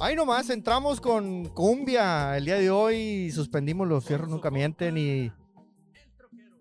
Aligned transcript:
Ahí 0.00 0.14
nomás 0.14 0.48
entramos 0.50 1.00
con 1.00 1.46
cumbia 1.46 2.36
el 2.36 2.44
día 2.44 2.54
de 2.54 2.70
hoy. 2.70 3.32
Suspendimos 3.32 3.88
los 3.88 4.04
fierros 4.04 4.28
nunca 4.28 4.48
mienten 4.48 4.96
y 4.96 5.32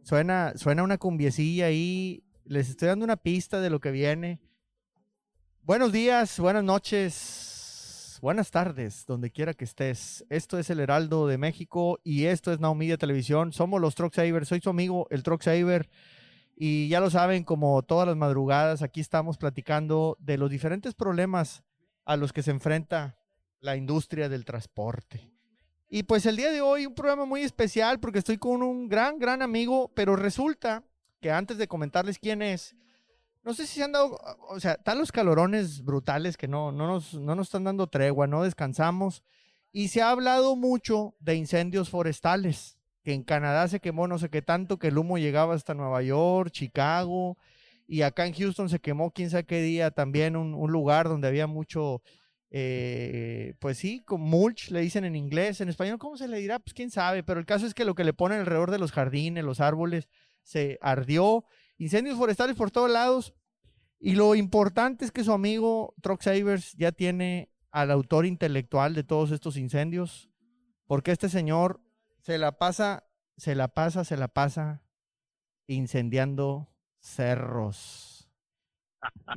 suena, 0.01 0.53
suena 0.55 0.81
una 0.81 0.97
cumbiecilla 0.97 1.67
ahí. 1.67 2.23
Les 2.45 2.67
estoy 2.69 2.87
dando 2.87 3.05
una 3.05 3.15
pista 3.15 3.61
de 3.61 3.69
lo 3.69 3.79
que 3.79 3.91
viene. 3.91 4.41
Buenos 5.61 5.91
días, 5.91 6.39
buenas 6.39 6.63
noches, 6.63 8.17
buenas 8.21 8.49
tardes, 8.49 9.05
donde 9.05 9.29
quiera 9.29 9.53
que 9.53 9.65
estés. 9.65 10.25
Esto 10.29 10.57
es 10.57 10.71
el 10.71 10.79
Heraldo 10.79 11.27
de 11.27 11.37
México 11.37 11.99
y 12.03 12.25
esto 12.25 12.51
es 12.51 12.59
Now 12.59 12.73
Media 12.73 12.97
Televisión. 12.97 13.53
Somos 13.53 13.79
los 13.79 13.93
Truck 13.93 14.15
Saver. 14.15 14.47
Soy 14.47 14.61
su 14.61 14.71
amigo, 14.71 15.05
el 15.11 15.21
Truck 15.21 15.43
Saver. 15.43 15.87
Y 16.59 16.87
ya 16.87 16.99
lo 16.99 17.11
saben, 17.11 17.43
como 17.43 17.83
todas 17.83 18.07
las 18.07 18.17
madrugadas, 18.17 18.81
aquí 18.81 18.99
estamos 18.99 19.37
platicando 19.37 20.17
de 20.19 20.39
los 20.39 20.49
diferentes 20.49 20.95
problemas 20.95 21.63
a 22.03 22.17
los 22.17 22.33
que 22.33 22.41
se 22.41 22.49
enfrenta 22.49 23.19
la 23.59 23.75
industria 23.75 24.27
del 24.27 24.43
transporte. 24.43 25.31
Y 25.87 26.01
pues 26.03 26.25
el 26.25 26.35
día 26.35 26.51
de 26.51 26.61
hoy 26.61 26.87
un 26.87 26.95
programa 26.95 27.25
muy 27.25 27.43
especial 27.43 27.99
porque 27.99 28.17
estoy 28.17 28.39
con 28.39 28.63
un 28.63 28.89
gran, 28.89 29.19
gran 29.19 29.43
amigo, 29.43 29.91
pero 29.93 30.15
resulta 30.15 30.83
que 31.21 31.29
antes 31.29 31.59
de 31.59 31.67
comentarles 31.67 32.17
quién 32.17 32.41
es, 32.41 32.75
no 33.43 33.53
sé 33.53 33.67
si 33.67 33.75
se 33.75 33.83
han 33.83 33.91
dado, 33.91 34.19
o 34.49 34.59
sea, 34.59 34.73
están 34.73 34.97
los 34.97 35.11
calorones 35.11 35.83
brutales 35.83 36.37
que 36.37 36.47
no, 36.47 36.71
no, 36.71 36.87
nos, 36.87 37.13
no 37.13 37.35
nos 37.35 37.47
están 37.47 37.65
dando 37.65 37.85
tregua, 37.85 38.25
no 38.25 38.41
descansamos. 38.41 39.23
Y 39.71 39.89
se 39.89 40.01
ha 40.01 40.09
hablado 40.09 40.55
mucho 40.55 41.15
de 41.19 41.35
incendios 41.35 41.91
forestales, 41.91 42.76
que 43.07 43.13
en 43.13 43.23
Canadá 43.23 43.69
se 43.69 43.79
quemó 43.79 44.05
no 44.05 44.19
sé 44.19 44.27
qué 44.27 44.41
tanto, 44.41 44.79
que 44.79 44.89
el 44.89 44.97
humo 44.97 45.17
llegaba 45.17 45.55
hasta 45.55 45.73
Nueva 45.73 46.01
York, 46.01 46.51
Chicago, 46.51 47.37
y 47.87 48.01
acá 48.01 48.27
en 48.27 48.33
Houston 48.33 48.67
se 48.67 48.79
quemó 48.79 49.11
quién 49.11 49.29
sabe 49.29 49.45
qué 49.45 49.61
día 49.61 49.91
también 49.91 50.35
un, 50.35 50.69
lugar 50.69 51.07
donde 51.07 51.29
había 51.29 51.47
mucho 51.47 52.01
eh, 52.49 53.53
pues 53.59 53.77
sí, 53.77 54.03
con 54.03 54.19
mulch 54.19 54.71
le 54.71 54.81
dicen 54.81 55.05
en 55.05 55.15
inglés, 55.15 55.61
en 55.61 55.69
español, 55.69 55.99
¿cómo 55.99 56.17
se 56.17 56.27
le 56.27 56.37
dirá? 56.37 56.59
Pues 56.59 56.73
quién 56.73 56.91
sabe, 56.91 57.23
pero 57.23 57.39
el 57.39 57.45
caso 57.45 57.65
es 57.65 57.73
que 57.73 57.85
lo 57.85 57.95
que 57.95 58.03
le 58.03 58.11
ponen 58.11 58.41
alrededor 58.41 58.71
de 58.71 58.79
los 58.79 58.91
jardines, 58.91 59.41
los 59.41 59.61
árboles, 59.61 60.09
se 60.43 60.77
ardió, 60.81 61.45
incendios 61.77 62.17
forestales 62.17 62.57
por 62.57 62.71
todos 62.71 62.91
lados, 62.91 63.33
y 64.01 64.15
lo 64.15 64.35
importante 64.35 65.05
es 65.05 65.13
que 65.13 65.23
su 65.23 65.31
amigo 65.31 65.95
Truck 66.01 66.21
Savers 66.21 66.73
ya 66.73 66.91
tiene 66.91 67.53
al 67.71 67.89
autor 67.89 68.25
intelectual 68.25 68.93
de 68.93 69.05
todos 69.05 69.31
estos 69.31 69.55
incendios, 69.55 70.29
porque 70.87 71.11
este 71.11 71.29
señor 71.29 71.86
se 72.27 72.37
la 72.37 72.51
pasa, 72.51 73.07
se 73.37 73.55
la 73.55 73.69
pasa, 73.69 74.03
se 74.03 74.17
la 74.17 74.27
pasa 74.27 74.81
incendiando 75.65 76.67
cerros. 76.99 78.29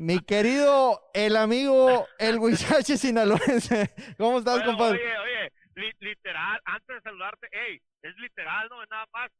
Mi 0.00 0.18
querido, 0.18 1.00
el 1.14 1.36
amigo, 1.36 2.08
el 2.18 2.40
Huizache 2.40 2.96
sinaloense. 2.96 3.94
¿Cómo 4.18 4.38
estás, 4.40 4.56
Oye, 4.56 4.64
compadre? 4.64 4.98
Oye, 4.98 5.18
oye, 5.18 5.52
li- 5.76 5.92
literal, 6.00 6.60
antes 6.64 6.96
de 6.96 7.00
saludarte, 7.02 7.46
hey, 7.52 7.80
es 8.02 8.16
literal, 8.16 8.68
no 8.70 8.82
es 8.82 8.90
nada 8.90 9.06
más 9.12 9.30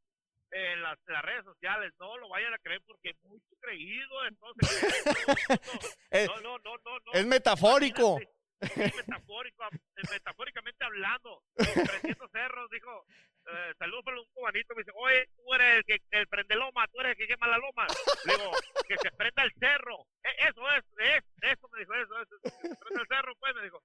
en 0.51 0.81
las, 0.83 0.97
las 1.07 1.21
redes 1.21 1.43
sociales, 1.43 1.91
no 1.99 2.17
lo 2.19 2.29
vayan 2.29 2.53
a 2.53 2.57
creer 2.59 2.81
porque 2.87 3.09
es 3.09 3.17
muy 3.23 3.41
creído, 3.59 4.25
entonces. 4.29 4.69
Eh, 6.11 6.25
No, 6.27 6.39
no, 6.39 6.57
no, 6.59 6.77
no, 6.85 6.99
no. 7.05 7.11
Es 7.11 7.25
metafórico. 7.25 8.17
Sí, 8.19 8.79
metafórico, 8.79 9.63
eh, 9.73 10.01
metafóricamente 10.09 10.85
hablando, 10.85 11.43
prendiendo 11.55 12.29
cerros, 12.31 12.69
dijo, 12.69 13.05
eh, 13.47 13.73
saludos 13.77 14.03
para 14.03 14.19
un 14.19 14.25
cubanito, 14.33 14.75
me 14.75 14.81
dice, 14.83 14.91
oye, 14.95 15.27
tú 15.35 15.53
eres 15.53 15.77
el 15.77 15.83
que 15.85 15.99
el 16.11 16.27
prende 16.27 16.55
loma, 16.55 16.87
tú 16.87 16.99
eres 16.99 17.11
el 17.11 17.17
que 17.17 17.27
quema 17.27 17.47
la 17.47 17.57
loma. 17.57 17.87
Digo, 18.25 18.51
que 18.87 18.97
se 18.97 19.11
prenda 19.11 19.43
el 19.43 19.53
cerro. 19.59 20.05
Eh, 20.23 20.35
eso 20.49 20.69
es, 20.71 20.83
es, 20.97 21.23
eso 21.41 21.67
me 21.69 21.79
dijo, 21.79 21.93
eso, 21.95 22.13
que 22.43 22.49
se 22.49 22.75
prenda 22.75 23.01
el 23.01 23.07
cerro, 23.07 23.35
pues, 23.39 23.55
me 23.55 23.63
dijo. 23.63 23.81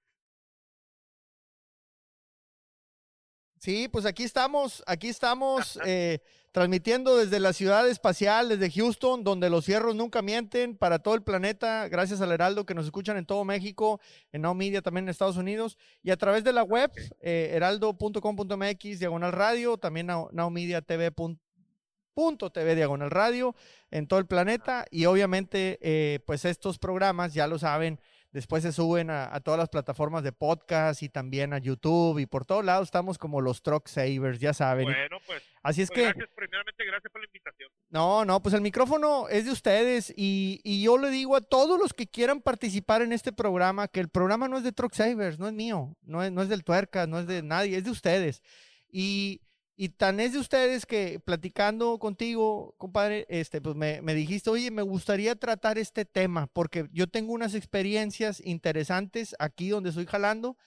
Sí, 3.67 3.89
pues 3.89 4.05
aquí 4.05 4.23
estamos, 4.23 4.81
aquí 4.87 5.09
estamos 5.09 5.77
eh, 5.85 6.19
transmitiendo 6.53 7.17
desde 7.17 7.41
la 7.41 7.51
ciudad 7.51 7.85
espacial, 7.85 8.47
desde 8.47 8.71
Houston, 8.71 9.25
donde 9.25 9.49
los 9.49 9.65
fierros 9.65 9.93
nunca 9.93 10.21
mienten 10.21 10.77
para 10.77 10.99
todo 10.99 11.15
el 11.15 11.21
planeta, 11.21 11.89
gracias 11.89 12.21
al 12.21 12.31
Heraldo 12.31 12.65
que 12.65 12.73
nos 12.73 12.85
escuchan 12.85 13.17
en 13.17 13.25
todo 13.25 13.43
México, 13.43 13.99
en 14.31 14.43
Now 14.43 14.55
Media 14.55 14.81
también 14.81 15.03
en 15.03 15.09
Estados 15.09 15.35
Unidos, 15.35 15.77
y 16.01 16.11
a 16.11 16.15
través 16.15 16.45
de 16.45 16.53
la 16.53 16.63
web, 16.63 16.93
eh, 17.19 17.49
heraldo.com.mx, 17.55 18.99
diagonal 18.99 19.33
radio, 19.33 19.77
también 19.77 20.07
now, 20.07 20.29
nowmediatv.tv, 20.31 21.37
diagonal 22.73 23.11
radio, 23.11 23.53
en 23.91 24.07
todo 24.07 24.21
el 24.21 24.27
planeta, 24.27 24.85
y 24.91 25.07
obviamente, 25.07 25.77
eh, 25.81 26.21
pues 26.25 26.45
estos 26.45 26.79
programas, 26.79 27.33
ya 27.33 27.47
lo 27.47 27.59
saben, 27.59 27.99
Después 28.37 28.61
se 28.61 28.71
suben 28.71 29.09
a, 29.09 29.33
a 29.33 29.39
todas 29.39 29.57
las 29.57 29.67
plataformas 29.67 30.21
de 30.21 30.31
podcast 30.31 31.01
y 31.01 31.09
también 31.09 31.53
a 31.53 31.57
YouTube 31.57 32.19
y 32.19 32.27
por 32.27 32.45
todos 32.45 32.63
lados 32.63 32.87
estamos 32.87 33.17
como 33.17 33.41
los 33.41 33.63
Truck 33.63 33.87
Savers, 33.87 34.39
ya 34.39 34.53
saben. 34.53 34.85
Bueno, 34.85 35.17
pues, 35.25 35.41
Así 35.63 35.81
es 35.81 35.89
pues 35.89 35.97
que, 35.97 36.03
gracias, 36.03 36.29
primeramente, 36.35 36.85
gracias 36.85 37.11
por 37.11 37.19
la 37.19 37.25
invitación. 37.25 37.71
no, 37.89 38.25
no, 38.25 38.39
pues 38.39 38.53
el 38.53 38.61
micrófono 38.61 39.27
es 39.27 39.45
de 39.45 39.51
ustedes 39.51 40.13
y, 40.15 40.61
y 40.63 40.83
yo 40.83 40.99
le 40.99 41.09
digo 41.09 41.35
a 41.35 41.41
todos 41.41 41.79
los 41.79 41.95
que 41.95 42.05
quieran 42.05 42.41
participar 42.41 43.01
en 43.01 43.11
este 43.11 43.33
programa 43.33 43.87
que 43.87 44.01
el 44.01 44.09
programa 44.09 44.47
no 44.47 44.59
es 44.59 44.63
de 44.63 44.71
Truck 44.71 44.93
Savers, 44.93 45.39
no 45.39 45.47
es 45.47 45.53
mío, 45.53 45.97
no 46.03 46.21
es, 46.21 46.31
no 46.31 46.43
es 46.43 46.49
del 46.49 46.63
Tuerca, 46.63 47.07
no 47.07 47.17
es 47.17 47.25
de 47.25 47.41
nadie, 47.41 47.75
es 47.75 47.85
de 47.85 47.89
ustedes. 47.89 48.43
Y, 48.87 49.41
y 49.77 49.89
tan 49.89 50.19
es 50.19 50.33
de 50.33 50.39
ustedes 50.39 50.85
que 50.87 51.19
platicando 51.19 51.99
contigo, 51.99 52.73
compadre, 52.77 53.25
este, 53.29 53.61
pues 53.61 53.75
me, 53.75 54.01
me 54.01 54.15
dijiste, 54.15 54.49
oye, 54.49 54.71
me 54.71 54.81
gustaría 54.81 55.35
tratar 55.35 55.77
este 55.77 56.03
tema 56.03 56.47
porque 56.47 56.87
yo 56.91 57.07
tengo 57.07 57.31
unas 57.33 57.53
experiencias 57.53 58.41
interesantes 58.43 59.35
aquí 59.39 59.69
donde 59.69 59.89
estoy 59.91 60.07
jalando 60.07 60.57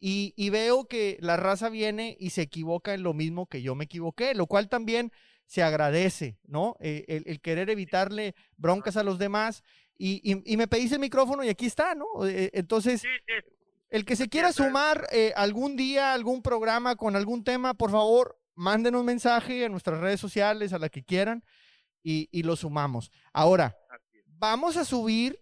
y, 0.00 0.32
y 0.36 0.50
veo 0.50 0.84
que 0.86 1.18
la 1.20 1.36
raza 1.36 1.68
viene 1.68 2.16
y 2.18 2.30
se 2.30 2.42
equivoca 2.42 2.94
en 2.94 3.02
lo 3.02 3.14
mismo 3.14 3.46
que 3.46 3.62
yo 3.62 3.74
me 3.74 3.84
equivoqué, 3.84 4.34
lo 4.34 4.46
cual 4.46 4.68
también 4.68 5.12
se 5.46 5.62
agradece, 5.62 6.38
¿no? 6.44 6.76
Eh, 6.80 7.04
el, 7.08 7.24
el 7.26 7.40
querer 7.40 7.68
evitarle 7.68 8.34
broncas 8.56 8.96
a 8.96 9.02
los 9.04 9.18
demás. 9.18 9.62
Y, 9.98 10.20
y- 10.24 10.42
y 10.52 10.56
me 10.56 10.66
pediste 10.68 10.94
el 10.94 11.00
micrófono 11.00 11.44
y 11.44 11.48
aquí 11.50 11.66
está, 11.66 11.94
¿no? 11.94 12.06
Eh, 12.26 12.50
entonces, 12.54 13.00
Sí, 13.02 13.08
sí, 13.26 13.32
el 13.90 14.04
que 14.04 14.16
se 14.16 14.28
quiera 14.28 14.52
sumar 14.52 15.06
eh, 15.12 15.32
algún 15.36 15.76
día, 15.76 16.14
algún 16.14 16.42
programa 16.42 16.96
con 16.96 17.14
algún 17.14 17.44
tema, 17.44 17.74
por 17.74 17.90
favor, 17.90 18.38
manden 18.62 18.94
un 18.94 19.04
mensaje 19.04 19.64
a 19.64 19.68
nuestras 19.68 20.00
redes 20.00 20.20
sociales, 20.20 20.72
a 20.72 20.78
la 20.78 20.88
que 20.88 21.02
quieran, 21.02 21.42
y, 22.02 22.28
y 22.30 22.42
lo 22.44 22.56
sumamos. 22.56 23.10
Ahora, 23.32 23.76
vamos 24.26 24.76
a 24.76 24.84
subir 24.84 25.38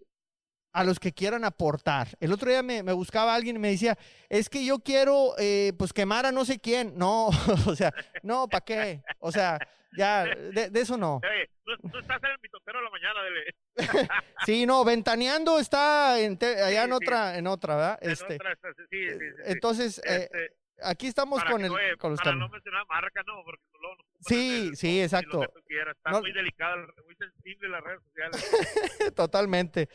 a 0.73 0.85
los 0.85 0.99
que 1.01 1.13
quieran 1.13 1.45
aportar. 1.45 2.09
El 2.21 2.33
otro 2.33 2.49
día 2.49 2.63
me, 2.63 2.83
me 2.83 2.93
buscaba 2.93 3.35
alguien 3.35 3.57
y 3.57 3.59
me 3.59 3.71
decía, 3.71 3.99
es 4.29 4.49
que 4.49 4.65
yo 4.65 4.79
quiero, 4.79 5.35
eh, 5.39 5.73
pues, 5.79 5.93
quemar 5.93 6.27
a 6.27 6.33
no 6.33 6.45
sé 6.45 6.59
quién. 6.61 6.93
No, 6.97 7.29
o 7.67 7.75
sea, 7.77 7.93
no, 8.23 8.47
¿para 8.49 8.65
qué? 8.65 9.03
O 9.19 9.33
sea, 9.33 9.59
ya, 9.97 10.25
de, 10.25 10.71
de 10.71 10.81
eso 10.81 10.97
no. 10.97 11.17
Oye, 11.17 11.51
tú, 11.65 11.89
tú 11.91 11.99
estás 11.99 12.23
en 12.23 12.31
el 12.31 12.39
mitotero 12.43 12.79
de 12.79 12.85
la 12.85 12.91
mañana, 12.91 13.23
dele. 13.23 13.55
Sí, 14.47 14.65
no, 14.65 14.85
ventaneando 14.85 15.59
está 15.59 16.19
en 16.21 16.37
te- 16.39 16.63
allá 16.63 16.85
en 16.85 16.91
sí. 16.91 16.95
otra, 16.97 17.37
en 17.39 17.47
otra, 17.47 17.75
¿verdad? 17.77 17.99
En 18.03 18.11
Este, 18.13 18.35
otra, 18.37 18.57
sí. 18.91 19.07
entonces, 19.47 19.99
eh, 20.05 20.29
Este, 20.33 20.53
aquí 20.83 21.07
estamos 21.07 21.39
para 21.41 21.51
con 21.53 21.61
que, 21.61 21.67
el, 21.67 21.73
oye, 21.73 21.97
con 21.97 22.11
los 22.13 22.21
para 22.21 22.35
no 22.37 22.49
mencionar 22.49 22.87
marca, 22.87 23.23
no, 23.27 23.43
porque 23.45 23.63
luego 23.81 23.97
nos 23.97 24.07
Sí, 24.21 24.57
en 24.63 24.69
el- 24.69 24.77
sí, 24.77 25.03
exacto. 25.03 25.43
Está 25.43 26.11
No- 26.11 26.21
muy 26.21 26.33
delicado, 26.33 26.87
muy 27.05 27.15
sensible 27.17 27.69
las 27.69 27.83
redes 27.83 28.03
sociales. 28.05 28.33
Totalmente. 29.17 29.89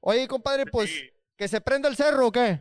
Oye, 0.00 0.26
compadre, 0.28 0.66
pues, 0.66 0.90
Sí. 0.90 1.10
que 1.36 1.48
se 1.48 1.60
prenda 1.60 1.88
el 1.88 1.96
cerro, 1.96 2.26
¿o 2.28 2.32
qué? 2.32 2.60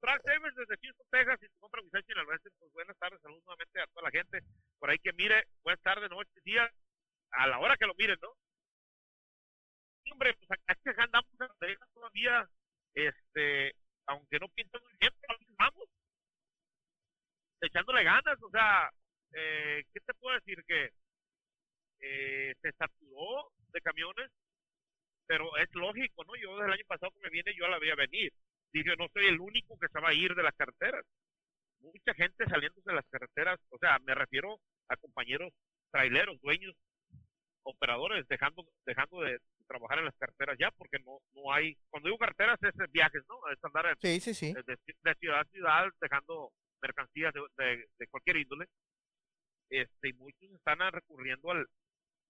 Track 0.00 0.22
Savers 0.22 0.54
desde 0.54 0.76
Houston, 0.80 1.06
Texas, 1.10 1.38
y 1.42 1.48
tu 1.48 1.58
compra 1.58 1.82
Vicente 1.82 2.06
Sinaloense, 2.06 2.50
pues 2.58 2.72
buenas 2.72 2.96
tardes, 2.98 3.20
saludos 3.20 3.42
nuevamente 3.44 3.80
a 3.80 3.86
toda 3.88 4.02
la 4.04 4.10
gente 4.12 4.38
por 4.78 4.90
ahí 4.90 4.98
que 5.00 5.12
mire, 5.14 5.44
buenas 5.64 5.82
tardes, 5.82 6.08
noches, 6.08 6.44
días, 6.44 6.70
a 7.32 7.46
la 7.48 7.58
hora 7.58 7.76
que 7.76 7.84
lo 7.86 7.94
miren, 7.98 8.16
¿no? 8.22 8.28
Hombre, 10.12 10.34
pues 10.34 10.50
acá 10.52 11.02
andamos 11.02 11.28
en 11.40 11.76
todavía, 11.92 12.48
este, 12.94 13.74
aunque 14.08 14.38
no 14.38 14.48
pinta 14.48 14.78
muy 14.80 14.92
bien, 15.00 15.12
pero 15.20 15.38
vamos, 15.58 15.88
echándole 17.60 18.04
ganas, 18.04 18.42
o 18.42 18.50
sea, 18.50 18.90
eh, 19.32 19.84
¿qué 19.92 20.00
te 20.00 20.14
puedo 20.14 20.34
decir? 20.34 20.64
Que 20.66 20.90
eh, 22.00 22.54
se 22.60 22.72
saturó 22.72 23.52
de 23.72 23.80
camiones, 23.80 24.30
pero 25.26 25.56
es 25.56 25.72
lógico, 25.74 26.24
¿no? 26.24 26.36
Yo 26.36 26.56
desde 26.56 26.66
el 26.66 26.72
año 26.72 26.84
pasado 26.86 27.12
que 27.12 27.20
me 27.20 27.30
viene, 27.30 27.54
yo 27.54 27.68
la 27.68 27.78
veía 27.78 27.94
venir 27.94 28.32
dije, 28.72 28.96
no 28.96 29.08
soy 29.12 29.26
el 29.26 29.40
único 29.40 29.78
que 29.78 29.88
se 29.88 30.00
va 30.00 30.10
a 30.10 30.14
ir 30.14 30.34
de 30.34 30.42
las 30.42 30.54
carreteras. 30.54 31.04
Mucha 31.80 32.14
gente 32.14 32.44
saliéndose 32.46 32.90
de 32.90 32.96
las 32.96 33.06
carreteras, 33.10 33.58
o 33.70 33.78
sea, 33.78 33.98
me 34.00 34.14
refiero 34.14 34.58
a 34.88 34.96
compañeros 34.96 35.52
traileros, 35.90 36.40
dueños, 36.40 36.74
operadores, 37.62 38.26
dejando 38.28 38.64
dejando 38.84 39.20
de 39.20 39.38
trabajar 39.68 39.98
en 40.00 40.06
las 40.06 40.16
carreteras 40.16 40.56
ya, 40.58 40.70
porque 40.72 40.98
no 41.00 41.20
no 41.34 41.52
hay, 41.52 41.76
cuando 41.90 42.08
digo 42.08 42.18
carreteras 42.18 42.58
es 42.62 42.74
viajes, 42.90 43.22
¿no? 43.28 43.36
Es 43.52 43.62
andar 43.62 43.86
en- 43.86 43.96
Sí, 44.00 44.18
sí, 44.20 44.34
sí. 44.34 44.52
de, 44.54 44.62
de 45.04 45.14
ciudad 45.20 45.40
a 45.40 45.44
ciudad 45.44 45.84
dejando 46.00 46.50
mercancías 46.82 47.32
de, 47.34 47.40
de- 47.64 47.88
de 47.98 48.06
cualquier 48.08 48.38
índole. 48.38 48.66
Este, 49.70 50.08
y 50.08 50.12
muchos 50.14 50.50
están 50.54 50.80
a- 50.82 50.90
recurriendo 50.90 51.50
al, 51.50 51.66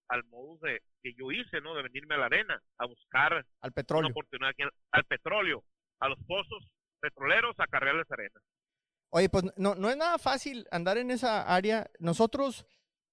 al 0.09 0.23
modo 0.25 0.57
de 0.67 0.81
que 1.01 1.13
yo 1.13 1.31
hice, 1.31 1.61
¿no? 1.61 1.73
De 1.75 1.83
venirme 1.83 2.15
a 2.15 2.17
la 2.19 2.25
arena 2.25 2.61
a 2.77 2.85
buscar 2.85 3.33
Al 3.33 3.45
una 3.61 3.71
petróleo. 3.71 4.09
oportunidad 4.11 4.49
aquí 4.51 4.63
al, 4.63 4.71
al 4.91 5.05
petróleo, 5.05 5.63
a 6.01 6.09
los 6.09 6.19
pozos 6.27 6.69
petroleros, 6.99 7.55
a 7.59 7.67
cargarles 7.67 8.11
arena. 8.11 8.39
Oye, 9.11 9.29
pues 9.29 9.45
no, 9.57 9.73
no 9.75 9.89
es 9.89 9.97
nada 9.97 10.17
fácil 10.19 10.67
andar 10.71 10.97
en 10.97 11.09
esa 11.11 11.43
área. 11.55 11.89
Nosotros 11.99 12.65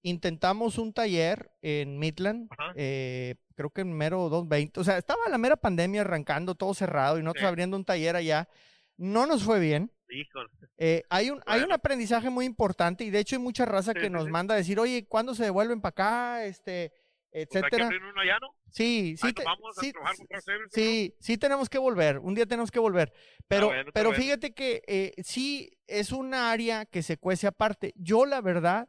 intentamos 0.09 0.79
un 0.79 0.93
taller 0.93 1.51
en 1.63 1.99
Midland, 1.99 2.49
eh, 2.77 3.35
creo 3.55 3.71
que 3.71 3.81
en 3.81 3.93
mero 3.93 4.29
220. 4.29 4.81
O 4.81 4.85
sea, 4.85 4.99
estaba 4.99 5.29
la 5.29 5.39
mera 5.39 5.57
pandemia 5.57 6.03
arrancando, 6.03 6.55
todo 6.55 6.75
cerrado, 6.75 7.19
y 7.19 7.23
nosotros 7.23 7.43
Sí. 7.43 7.47
abriendo 7.49 7.77
un 7.77 7.85
taller 7.85 8.15
allá. 8.17 8.49
No 8.97 9.27
nos 9.27 9.43
fue 9.45 9.59
bien. 9.61 9.91
Híjole. 10.09 10.49
Eh, 10.79 11.03
hay, 11.11 11.31
un, 11.31 11.41
hay 11.47 11.59
un 11.59 11.65
Bueno. 11.65 11.75
aprendizaje 11.75 12.31
muy 12.31 12.45
importante 12.45 13.03
y 13.05 13.11
de 13.11 13.19
hecho 13.19 13.37
hay 13.37 13.43
mucha 13.43 13.65
raza 13.65 13.93
Sí, 13.93 13.99
que 13.99 14.07
sí, 14.07 14.11
nos 14.13 14.29
manda 14.29 14.55
a 14.55 14.59
decir, 14.59 14.79
oye, 14.79 15.07
¿cuándo 15.09 15.35
se 15.35 15.45
devuelven 15.45 15.81
para 15.81 15.91
acá? 15.91 16.45
Este, 16.45 16.93
Pues 17.33 17.49
etcétera. 17.51 17.89
uno 17.89 18.21
allá, 18.21 18.39
¿no? 18.41 18.49
Sí, 18.71 19.17
sí, 19.17 19.27
nos 19.27 19.35
te- 19.35 19.45
vamos 19.45 19.77
a 19.77 19.81
sí, 19.81 19.93
Cross-Service, 19.93 20.69
sí, 20.71 21.15
sí 21.19 21.37
tenemos 21.39 21.69
que 21.69 21.79
volver, 21.79 22.19
un 22.19 22.35
día 22.35 22.47
tenemos 22.47 22.71
que 22.71 22.79
volver, 22.79 23.13
pero, 23.49 23.67
bueno, 23.69 23.81
está 23.81 23.93
pero 23.93 24.11
bueno. 24.11 24.23
fíjate 24.23 24.55
que 24.55 24.83
eh, 24.87 25.13
sí 25.23 25.71
es 25.87 26.13
una 26.13 26.51
área 26.53 26.85
que 26.87 27.03
se 27.03 27.17
cuece 27.17 27.47
aparte. 27.47 27.93
Yo 27.97 28.25
la 28.27 28.41
verdad 28.41 28.89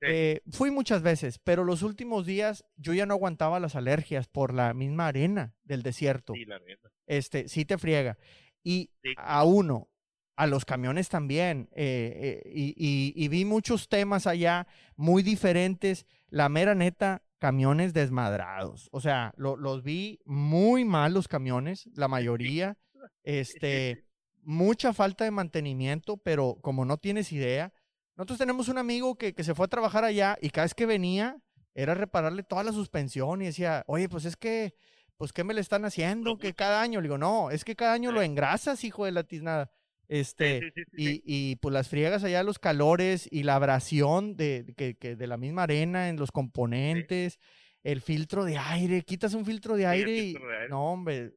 Sí. 0.00 0.06
eh, 0.08 0.42
fui 0.50 0.70
muchas 0.70 1.02
veces, 1.02 1.38
pero 1.38 1.64
los 1.64 1.82
últimos 1.82 2.26
días 2.26 2.64
yo 2.76 2.92
ya 2.92 3.06
no 3.06 3.14
aguantaba 3.14 3.60
las 3.60 3.76
alergias 3.76 4.28
por 4.28 4.52
la 4.52 4.74
misma 4.74 5.06
arena 5.08 5.54
del 5.64 5.82
desierto. 5.82 6.34
Sí, 6.34 6.44
la 6.44 6.56
arena. 6.56 6.90
Este, 7.06 7.48
sí 7.48 7.64
te 7.64 7.78
friega. 7.78 8.18
Y 8.62 8.90
Sí. 9.02 9.14
a 9.16 9.44
uno, 9.44 9.88
a 10.36 10.46
los 10.46 10.64
camiones 10.64 11.08
también. 11.08 11.68
eh, 11.72 12.42
eh, 12.44 12.50
y, 12.52 12.74
y- 12.76 13.12
y 13.16 13.28
vi 13.28 13.44
muchos 13.46 13.88
temas 13.88 14.26
allá 14.26 14.66
muy 14.96 15.22
diferentes. 15.22 16.06
La 16.28 16.48
mera 16.50 16.74
neta, 16.74 17.22
camiones 17.38 17.94
desmadrados. 17.94 18.88
O 18.92 19.00
sea, 19.00 19.32
lo- 19.36 19.56
los 19.56 19.82
vi 19.82 20.18
muy 20.24 20.84
mal 20.84 21.14
los 21.14 21.28
camiones, 21.28 21.88
la 21.94 22.08
mayoría. 22.08 22.76
Este, 23.22 24.04
mucha 24.42 24.92
falta 24.92 25.24
de 25.24 25.30
mantenimiento, 25.30 26.16
pero 26.18 26.58
como 26.60 26.84
no 26.84 26.98
tienes 26.98 27.32
idea. 27.32 27.72
Nosotros 28.16 28.38
tenemos 28.38 28.68
un 28.68 28.78
amigo 28.78 29.16
que, 29.16 29.34
que 29.34 29.44
se 29.44 29.54
fue 29.54 29.66
a 29.66 29.68
trabajar 29.68 30.04
allá 30.04 30.38
y 30.40 30.50
cada 30.50 30.64
vez 30.64 30.74
que 30.74 30.86
venía 30.86 31.36
era 31.74 31.94
repararle 31.94 32.42
toda 32.42 32.64
la 32.64 32.72
suspensión 32.72 33.42
y 33.42 33.46
decía, 33.46 33.84
oye, 33.86 34.08
pues 34.08 34.24
es 34.24 34.36
que, 34.36 34.74
pues, 35.18 35.32
¿qué 35.32 35.44
me 35.44 35.52
le 35.52 35.60
están 35.60 35.84
haciendo? 35.84 36.38
Que 36.38 36.54
cada 36.54 36.80
año, 36.80 37.00
le 37.00 37.08
digo, 37.08 37.18
no, 37.18 37.50
es 37.50 37.64
que 37.64 37.76
cada 37.76 37.92
año 37.92 38.12
lo 38.12 38.22
engrasas, 38.22 38.82
hijo 38.82 39.04
de 39.04 39.12
la 39.12 39.24
tiznada. 39.24 39.70
Este, 40.08 40.60
Sí, 40.60 40.66
sí, 40.74 40.82
sí, 40.84 40.90
sí, 40.96 41.22
y, 41.24 41.50
y, 41.50 41.56
pues 41.56 41.72
las 41.72 41.88
friegas 41.88 42.24
allá, 42.24 42.42
los 42.42 42.58
calores 42.58 43.28
y 43.30 43.42
la 43.42 43.56
abrasión 43.56 44.36
de, 44.36 44.72
que, 44.76 44.96
que 44.96 45.16
de 45.16 45.26
la 45.26 45.36
misma 45.36 45.64
arena 45.64 46.08
en 46.08 46.16
los 46.16 46.30
componentes, 46.32 47.38
el 47.82 48.00
filtro 48.00 48.44
de 48.44 48.56
aire, 48.56 49.02
quitas 49.02 49.34
un 49.34 49.44
filtro 49.44 49.76
de 49.76 49.86
aire 49.86 50.16
y, 50.16 50.32
filtro 50.32 50.48
de 50.48 50.56
aire. 50.56 50.68
no, 50.70 50.92
hombre, 50.92 51.34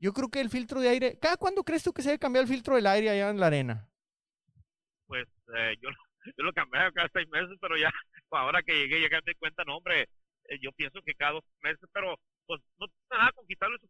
yo 0.00 0.12
creo 0.12 0.30
que 0.30 0.40
el 0.40 0.50
filtro 0.50 0.80
de 0.80 0.88
aire, 0.88 1.18
¿cada 1.20 1.36
cuándo 1.36 1.62
crees 1.62 1.84
tú 1.84 1.92
que 1.92 2.02
se 2.02 2.08
debe 2.08 2.18
cambiar 2.18 2.42
el 2.42 2.48
filtro 2.48 2.74
del 2.74 2.86
aire 2.86 3.10
allá 3.10 3.30
en 3.30 3.38
la 3.38 3.46
arena? 3.46 3.88
Pues 5.06 5.26
eh, 5.56 5.74
yo, 5.80 5.88
yo 6.36 6.44
lo 6.44 6.52
cambié 6.52 6.80
cada 6.94 7.08
seis 7.12 7.28
meses, 7.28 7.56
pero 7.60 7.76
ya 7.76 7.90
ahora 8.30 8.62
que 8.62 8.74
llegué, 8.74 9.00
ya 9.00 9.08
me 9.10 9.32
di 9.32 9.34
cuenta, 9.38 9.64
no, 9.64 9.76
hombre, 9.78 10.02
eh, 10.48 10.58
yo 10.60 10.72
pienso 10.72 11.00
que 11.02 11.14
cada 11.14 11.32
dos 11.32 11.44
meses, 11.62 11.88
pero 11.92 12.18
pues 12.46 12.60
no 12.78 12.86
tiene 12.86 13.18
nada 13.18 13.32
con 13.32 13.46
quitarle 13.46 13.76
su 13.78 13.88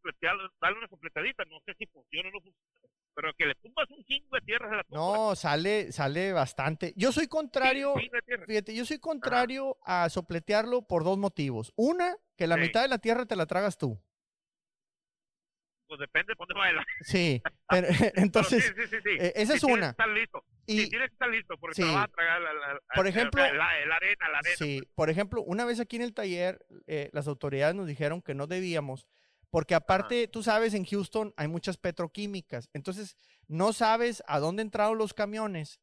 darle 0.60 0.78
una 0.78 0.88
sopletadita, 0.88 1.44
no 1.44 1.60
sé 1.66 1.74
si 1.78 1.86
funciona 1.86 2.28
o 2.30 2.32
no 2.32 2.40
funciona, 2.40 2.88
pero 3.14 3.32
que 3.34 3.46
le 3.46 3.54
tumbas 3.56 3.90
un 3.90 4.02
chingo 4.04 4.34
de 4.34 4.40
tierra 4.42 4.70
se 4.70 4.76
la 4.76 4.84
tumba. 4.84 5.00
No, 5.02 5.34
sale, 5.36 5.92
sale 5.92 6.32
bastante. 6.32 6.92
Yo 6.96 7.12
soy 7.12 7.26
contrario, 7.26 7.94
fíjate, 8.46 8.74
yo 8.74 8.84
soy 8.86 8.98
contrario 8.98 9.76
a 9.84 10.08
sopletearlo 10.08 10.82
por 10.86 11.04
dos 11.04 11.18
motivos. 11.18 11.72
Una, 11.76 12.16
que 12.36 12.46
la 12.46 12.54
Sí. 12.56 12.62
mitad 12.62 12.82
de 12.82 12.88
la 12.88 12.98
tierra 12.98 13.26
te 13.26 13.36
la 13.36 13.46
tragas 13.46 13.76
tú. 13.76 14.00
Pues 15.88 16.00
depende 16.00 16.32
de 16.32 16.36
dónde 16.38 16.54
va 16.54 16.70
el 16.70 16.78
Sí, 17.02 17.42
pero, 17.68 17.86
entonces, 18.16 18.74
sí, 18.90 19.10
eh, 19.20 19.32
esa 19.36 19.54
es 19.54 19.62
una. 19.64 19.94
listo. 20.14 20.44
Y 20.66 20.80
sí, 20.82 20.88
tienes 20.90 21.08
que 21.08 21.14
estar 21.14 21.28
listo, 21.30 21.56
porque 21.58 21.74
Sí. 21.76 21.82
te 21.82 21.88
vas 21.94 22.04
a 22.04 22.08
tragar 22.08 22.40
la, 22.40 22.52
la- 22.52 22.80
Por 22.94 23.06
ejemplo- 23.06 23.42
la, 23.42 23.52
la- 23.52 23.86
la 23.86 23.96
arena, 23.96 24.28
la 24.30 24.38
arena. 24.38 24.56
Sí, 24.58 24.82
por 24.94 25.10
ejemplo, 25.10 25.42
una 25.42 25.64
vez 25.64 25.80
aquí 25.80 25.96
en 25.96 26.02
el 26.02 26.14
taller, 26.14 26.64
eh, 26.86 27.10
las 27.12 27.28
autoridades 27.28 27.74
nos 27.74 27.86
dijeron 27.86 28.22
que 28.22 28.34
no 28.34 28.46
debíamos, 28.46 29.06
porque 29.50 29.74
aparte, 29.74 30.28
tú 30.28 30.42
sabes, 30.42 30.74
en 30.74 30.84
Houston 30.84 31.32
hay 31.36 31.48
muchas 31.48 31.76
petroquímicas, 31.76 32.68
entonces 32.72 33.16
no 33.48 33.72
sabes 33.72 34.22
a 34.26 34.38
dónde 34.40 34.62
entraron 34.62 34.98
los 34.98 35.14
camiones 35.14 35.80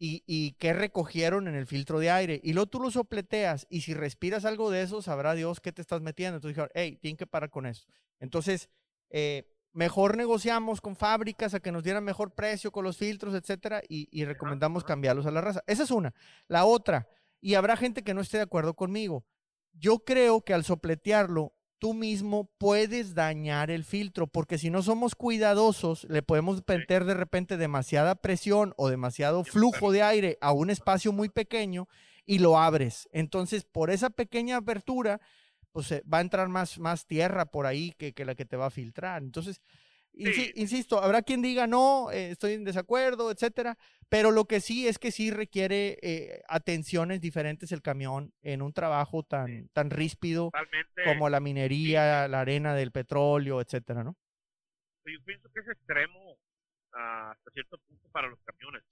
y, 0.00 0.22
y 0.26 0.52
qué 0.52 0.72
recogieron 0.74 1.48
en 1.48 1.54
el 1.56 1.66
filtro 1.66 1.98
de 1.98 2.10
aire, 2.10 2.40
y 2.44 2.52
luego 2.52 2.66
tú 2.68 2.78
lo 2.80 2.90
sopleteas, 2.90 3.66
y 3.68 3.80
si 3.80 3.94
respiras 3.94 4.44
algo 4.44 4.70
de 4.70 4.82
eso, 4.82 5.02
sabrá 5.02 5.34
Dios 5.34 5.60
qué 5.60 5.72
te 5.72 5.82
estás 5.82 6.00
metiendo. 6.02 6.36
Entonces 6.36 6.54
dijeron, 6.54 6.70
hey, 6.74 6.98
tienen 7.00 7.16
que 7.16 7.26
parar 7.26 7.50
con 7.50 7.66
eso. 7.66 7.84
Entonces, 8.20 8.68
eh, 9.10 9.50
mejor 9.72 10.16
negociamos 10.16 10.80
con 10.80 10.96
fábricas 10.96 11.54
a 11.54 11.60
que 11.60 11.72
nos 11.72 11.84
dieran 11.84 12.04
mejor 12.04 12.34
precio 12.34 12.70
con 12.70 12.84
los 12.84 12.96
filtros, 12.96 13.34
etcétera, 13.34 13.82
y, 13.88 14.08
y 14.10 14.24
recomendamos 14.24 14.84
cambiarlos 14.84 15.26
a 15.26 15.30
la 15.30 15.40
raza. 15.40 15.62
Esa 15.66 15.84
es 15.84 15.90
una. 15.90 16.14
La 16.46 16.64
otra, 16.64 17.08
y 17.40 17.54
habrá 17.54 17.76
gente 17.76 18.02
que 18.02 18.14
no 18.14 18.20
esté 18.20 18.38
de 18.38 18.44
acuerdo 18.44 18.74
conmigo. 18.74 19.24
Yo 19.72 20.00
creo 20.00 20.40
que 20.42 20.54
al 20.54 20.64
sopletearlo, 20.64 21.54
tú 21.78 21.94
mismo 21.94 22.50
puedes 22.58 23.14
dañar 23.14 23.70
el 23.70 23.84
filtro, 23.84 24.26
porque 24.26 24.58
si 24.58 24.70
no 24.70 24.82
somos 24.82 25.14
cuidadosos, 25.14 26.04
le 26.04 26.22
podemos 26.22 26.62
meter 26.66 27.04
de 27.04 27.14
repente 27.14 27.56
demasiada 27.56 28.16
presión 28.16 28.74
o 28.76 28.88
demasiado 28.88 29.44
flujo 29.44 29.92
de 29.92 30.02
aire 30.02 30.38
a 30.40 30.52
un 30.52 30.70
espacio 30.70 31.12
muy 31.12 31.28
pequeño 31.28 31.88
y 32.26 32.40
lo 32.40 32.58
abres. 32.58 33.08
Entonces, 33.12 33.64
por 33.64 33.90
esa 33.90 34.10
pequeña 34.10 34.56
apertura, 34.56 35.20
pues 35.72 35.92
eh, 35.92 36.02
va 36.12 36.18
a 36.18 36.22
entrar 36.22 36.48
más, 36.48 36.78
más 36.78 37.06
tierra 37.06 37.46
por 37.46 37.66
ahí 37.66 37.92
que, 37.92 38.12
que 38.14 38.24
la 38.24 38.34
que 38.34 38.44
te 38.44 38.56
va 38.56 38.66
a 38.66 38.70
filtrar. 38.70 39.22
Entonces, 39.22 39.60
Sí. 40.14 40.52
insisto, 40.56 41.00
habrá 41.00 41.22
quien 41.22 41.42
diga 41.42 41.68
no, 41.68 42.10
eh, 42.10 42.30
estoy 42.30 42.54
en 42.54 42.64
desacuerdo, 42.64 43.30
etcétera, 43.30 43.78
pero 44.08 44.32
lo 44.32 44.46
que 44.46 44.60
sí 44.60 44.88
es 44.88 44.98
que 44.98 45.12
sí 45.12 45.30
requiere 45.30 45.98
eh, 46.02 46.42
atenciones 46.48 47.20
diferentes 47.20 47.70
el 47.70 47.82
camión 47.82 48.32
en 48.42 48.62
un 48.62 48.72
trabajo 48.72 49.22
tan, 49.22 49.68
tan 49.68 49.90
ríspido 49.90 50.50
Totalmente. 50.50 51.04
como 51.04 51.28
la 51.28 51.38
minería, 51.38 52.26
la 52.26 52.40
arena 52.40 52.74
del 52.74 52.90
petróleo, 52.90 53.60
etcétera, 53.60 54.02
¿no? 54.02 54.16
Yo 55.04 55.22
pienso 55.24 55.48
que 55.54 55.60
es 55.60 55.68
extremo 55.68 56.36
ah, 56.94 57.30
hasta 57.30 57.50
cierto 57.52 57.78
punto 57.78 58.08
para 58.10 58.28
los 58.28 58.40
camiones. 58.44 58.82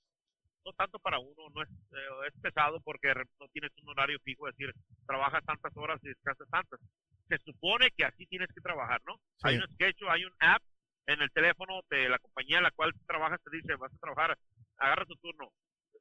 No 0.66 0.72
tanto 0.72 0.98
para 0.98 1.20
uno, 1.20 1.48
no 1.54 1.62
es, 1.62 1.68
eh, 1.70 2.26
es 2.26 2.40
pesado 2.42 2.80
porque 2.80 3.14
no 3.38 3.46
tienes 3.52 3.70
un 3.82 3.88
horario 3.90 4.18
fijo, 4.24 4.48
es 4.48 4.56
decir, 4.56 4.74
trabajas 5.06 5.44
tantas 5.44 5.70
horas 5.76 6.00
y 6.02 6.08
descansas 6.08 6.48
tantas. 6.50 6.80
Se 7.28 7.38
supone 7.38 7.88
que 7.96 8.04
así 8.04 8.26
tienes 8.26 8.48
que 8.52 8.60
trabajar, 8.60 9.00
¿no? 9.06 9.14
Hay 9.44 9.56
Sí. 9.56 9.62
un 9.62 9.74
sketch, 9.74 10.02
hay 10.08 10.24
un 10.24 10.34
app 10.40 10.62
en 11.06 11.22
el 11.22 11.30
teléfono 11.30 11.82
de 11.88 12.08
la 12.08 12.18
compañía 12.18 12.56
en 12.58 12.64
la 12.64 12.72
cual 12.72 12.92
trabajas, 13.06 13.40
te 13.44 13.56
dice, 13.56 13.76
vas 13.76 13.94
a 13.94 13.98
trabajar, 13.98 14.36
agarra 14.78 15.06
tu 15.06 15.14
turno. 15.16 15.52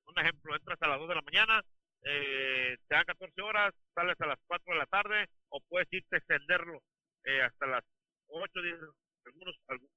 Un 0.07 0.19
ejemplo, 0.19 0.55
entras 0.55 0.81
a 0.81 0.87
las 0.87 0.99
2 0.99 1.09
de 1.09 1.15
la 1.15 1.21
mañana, 1.21 1.61
eh, 2.01 2.75
te 2.87 2.95
dan 2.95 3.05
14 3.05 3.41
horas, 3.43 3.71
sales 3.93 4.19
a 4.19 4.25
las 4.25 4.39
4 4.47 4.73
de 4.73 4.79
la 4.79 4.85
tarde, 4.87 5.27
o 5.49 5.61
puedes 5.61 5.87
irte 5.93 6.15
a 6.15 6.17
extenderlo 6.19 6.81
eh, 7.25 7.41
hasta 7.43 7.67
las 7.67 7.83
8, 8.29 8.61
10, 8.63 8.79
algunos, 9.27 9.55
algunos. 9.67 9.91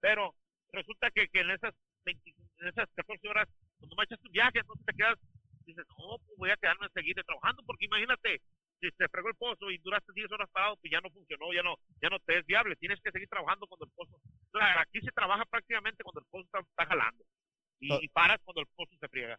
Pero 0.00 0.34
resulta 0.72 1.10
que, 1.10 1.28
que 1.28 1.40
en 1.40 1.50
esas 1.52 1.74
20 2.04 2.34
en 2.60 2.68
esas 2.68 2.88
14 2.94 3.28
horas, 3.28 3.48
cuando 3.78 3.96
me 3.96 4.04
echas 4.04 4.20
tu 4.20 4.30
viaje, 4.30 4.58
entonces 4.58 4.84
te 4.86 4.94
quedas, 4.94 5.18
dices, 5.64 5.84
no, 5.98 6.18
pues 6.18 6.38
voy 6.38 6.50
a 6.50 6.56
quedarme 6.56 6.86
a 6.86 6.90
seguir 6.90 7.14
trabajando, 7.24 7.62
porque 7.64 7.86
imagínate, 7.86 8.40
si 8.80 8.90
te 8.92 9.08
fregó 9.08 9.28
el 9.28 9.36
pozo 9.36 9.70
y 9.70 9.78
duraste 9.78 10.12
10 10.14 10.30
horas 10.32 10.48
parado, 10.52 10.76
pues 10.76 10.90
ya 10.90 11.00
no 11.00 11.10
funcionó, 11.10 11.52
ya 11.52 11.62
no, 11.62 11.76
ya 12.00 12.08
no 12.08 12.18
te 12.20 12.38
es 12.38 12.46
viable, 12.46 12.76
tienes 12.76 13.00
que 13.02 13.10
seguir 13.10 13.28
trabajando 13.28 13.66
cuando 13.66 13.86
el 13.86 13.92
pozo, 13.92 14.20
Claro, 14.50 14.80
aquí 14.80 15.00
se 15.00 15.12
trabaja 15.12 15.44
prácticamente 15.44 16.02
cuando 16.02 16.20
el 16.20 16.26
pozo 16.30 16.44
está, 16.44 16.60
está 16.60 16.86
jalando, 16.86 17.24
y, 17.80 18.08
paras 18.08 18.40
cuando 18.44 18.62
el 18.62 18.68
pozo 18.74 18.96
se 18.98 19.08
friega. 19.08 19.38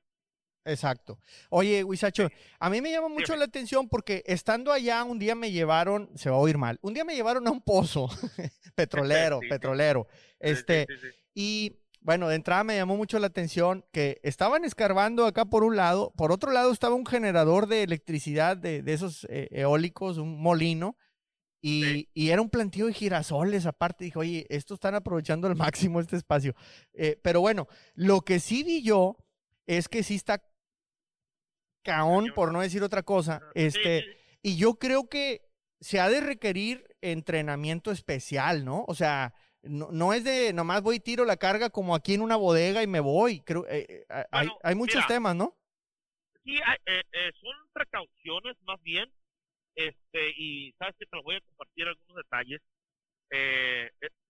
Exacto. 0.66 1.20
Oye, 1.50 1.84
Huizacho, 1.84 2.28
a 2.60 2.70
mí 2.70 2.82
me 2.82 2.92
llama 2.92 3.08
mucho 3.08 3.36
la 3.36 3.46
atención 3.46 3.88
porque 3.88 4.24
estando 4.26 4.72
allá 4.72 5.04
un 5.04 5.18
día 5.18 5.34
me 5.34 5.52
llevaron, 5.52 6.16
se 6.18 6.30
va 6.30 6.36
a 6.36 6.40
oír 6.40 6.58
mal, 6.58 6.78
un 6.82 6.94
día 6.94 7.06
me 7.06 7.16
llevaron 7.16 7.48
a 7.48 7.52
un 7.52 7.62
pozo 7.62 8.08
petrolero, 8.76 9.40
Sí, 9.42 9.48
petrolero. 9.50 10.08
Este, 10.40 10.86
y 11.34 11.79
bueno, 12.02 12.30
de 12.30 12.36
entrada 12.36 12.64
me 12.64 12.76
llamó 12.78 12.96
mucho 12.98 13.20
la 13.20 13.28
atención 13.28 13.86
que 13.92 14.20
estaban 14.24 14.64
escarbando 14.66 15.26
acá 15.26 15.46
por 15.46 15.64
un 15.64 15.76
lado, 15.76 16.12
por 16.16 16.32
otro 16.32 16.52
lado 16.52 16.72
estaba 16.72 16.96
un 16.96 17.06
generador 17.06 17.68
de 17.68 17.84
electricidad 17.84 18.56
de, 18.58 18.82
de 18.82 18.94
esos 18.94 19.26
eh, 19.30 19.48
eólicos, 19.52 20.18
un 20.18 20.42
molino, 20.42 20.96
y, 21.62 21.84
Sí. 21.84 22.10
y 22.14 22.30
era 22.30 22.42
un 22.42 22.50
plantío 22.50 22.86
de 22.86 22.94
girasoles 22.94 23.66
aparte. 23.66 24.06
Dije, 24.06 24.18
oye, 24.18 24.46
estos 24.50 24.76
están 24.76 24.96
aprovechando 24.96 25.46
al 25.48 25.58
máximo 25.58 26.00
este 26.00 26.16
espacio. 26.16 26.56
Eh, 26.94 27.20
pero 27.22 27.42
bueno, 27.42 27.68
lo 27.96 28.22
que 28.22 28.40
sí 28.40 28.64
vi 28.64 28.82
yo 28.82 29.18
es 29.68 29.90
que 29.90 30.02
sí 30.04 30.16
está 30.16 30.42
caón, 31.84 32.32
por 32.36 32.52
no 32.54 32.62
decir 32.62 32.84
otra 32.84 33.04
cosa. 33.04 33.42
Este, 33.56 34.06
y 34.42 34.56
yo 34.56 34.76
creo 34.76 35.10
que 35.10 35.42
se 35.82 36.00
ha 36.00 36.10
de 36.10 36.22
requerir 36.22 36.86
entrenamiento 37.02 37.92
especial, 37.92 38.66
¿no? 38.66 38.86
O 38.88 38.96
sea, 38.96 39.34
no, 39.64 39.90
no 39.92 40.14
es 40.14 40.24
de 40.24 40.54
nomás 40.54 40.82
voy 40.82 40.98
y 40.98 41.00
tiro 41.00 41.26
la 41.26 41.38
carga 41.38 41.70
como 41.70 41.96
aquí 41.96 42.14
en 42.14 42.22
una 42.22 42.36
bodega 42.36 42.82
y 42.84 42.88
me 42.88 43.00
voy. 43.00 43.42
Creo, 43.42 43.66
eh, 43.68 43.86
eh, 43.90 44.06
hay, 44.10 44.48
Bueno, 44.48 44.60
hay 44.64 44.76
muchos 44.76 44.96
mira. 44.96 45.08
temas, 45.08 45.36
¿no? 45.36 45.58
Sí, 46.44 46.58
hay- 46.66 46.78
eh, 46.86 47.32
son 47.40 47.54
precauciones 47.74 48.56
más 48.64 48.82
bien 48.82 49.12
este, 49.76 50.30
y 50.38 50.72
sabes 50.80 50.96
que 50.98 51.06
te 51.06 51.16
lo 51.16 51.24
voy 51.24 51.36
a 51.36 51.42
compartir 51.42 51.88
algunos 51.88 52.16
detalles. 52.18 52.62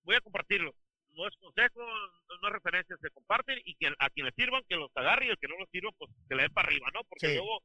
Voy 0.03 0.15
a 0.15 0.21
compartirlo. 0.21 0.73
No 1.11 1.27
es 1.27 1.35
consejo, 1.37 1.81
no 2.41 2.47
es 2.47 2.53
referencia, 2.53 2.95
se 3.01 3.09
comparten 3.09 3.59
y 3.65 3.75
que 3.75 3.87
a 3.97 4.09
quien 4.09 4.25
le 4.27 4.31
sirvan, 4.33 4.63
que 4.69 4.75
los 4.75 4.91
agarre 4.95 5.25
y 5.25 5.29
el 5.29 5.37
que 5.37 5.47
no 5.47 5.57
los 5.57 5.69
sirva, 5.71 5.91
pues 5.97 6.11
que 6.29 6.35
le 6.35 6.43
dé 6.43 6.49
para 6.49 6.67
arriba, 6.67 6.87
¿no? 6.93 7.03
Porque 7.05 7.27
Sí. 7.27 7.33
luego, 7.33 7.61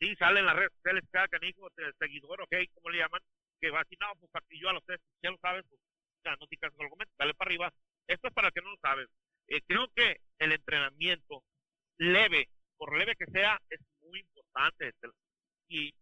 sí, 0.00 0.14
sale 0.16 0.40
en 0.40 0.46
las 0.46 0.56
redes 0.56 0.72
sociales 0.76 1.04
cada 1.10 1.28
canijo, 1.28 1.68
de 1.76 1.92
seguidor, 1.98 2.42
ok, 2.42 2.54
¿cómo 2.74 2.90
le 2.90 2.98
llaman? 2.98 3.20
Que 3.60 3.70
va 3.70 3.80
así, 3.80 3.96
no, 4.00 4.06
pues 4.18 4.30
aquí 4.34 4.58
yo 4.60 4.68
a 4.68 4.72
los 4.72 4.84
tres, 4.84 5.00
ya 5.22 5.30
lo 5.30 5.38
sabes, 5.38 5.64
pues 5.68 5.80
no 6.24 6.46
te 6.46 6.56
cases 6.56 6.76
con 6.76 6.86
el 6.86 7.08
dale 7.18 7.34
para 7.34 7.48
arriba. 7.48 7.72
Esto 8.06 8.28
es 8.28 8.34
para 8.34 8.48
el 8.48 8.54
que 8.54 8.60
no 8.62 8.70
lo 8.70 8.76
sabes. 8.78 9.08
Eh, 9.48 9.60
creo 9.66 9.88
que 9.94 10.20
el 10.38 10.52
entrenamiento 10.52 11.42
leve, 11.98 12.48
por 12.76 12.96
leve 12.96 13.16
que 13.16 13.26
sea, 13.26 13.58
es 13.68 13.80
muy 14.02 14.20
importante. 14.20 14.92
Y 15.68 15.92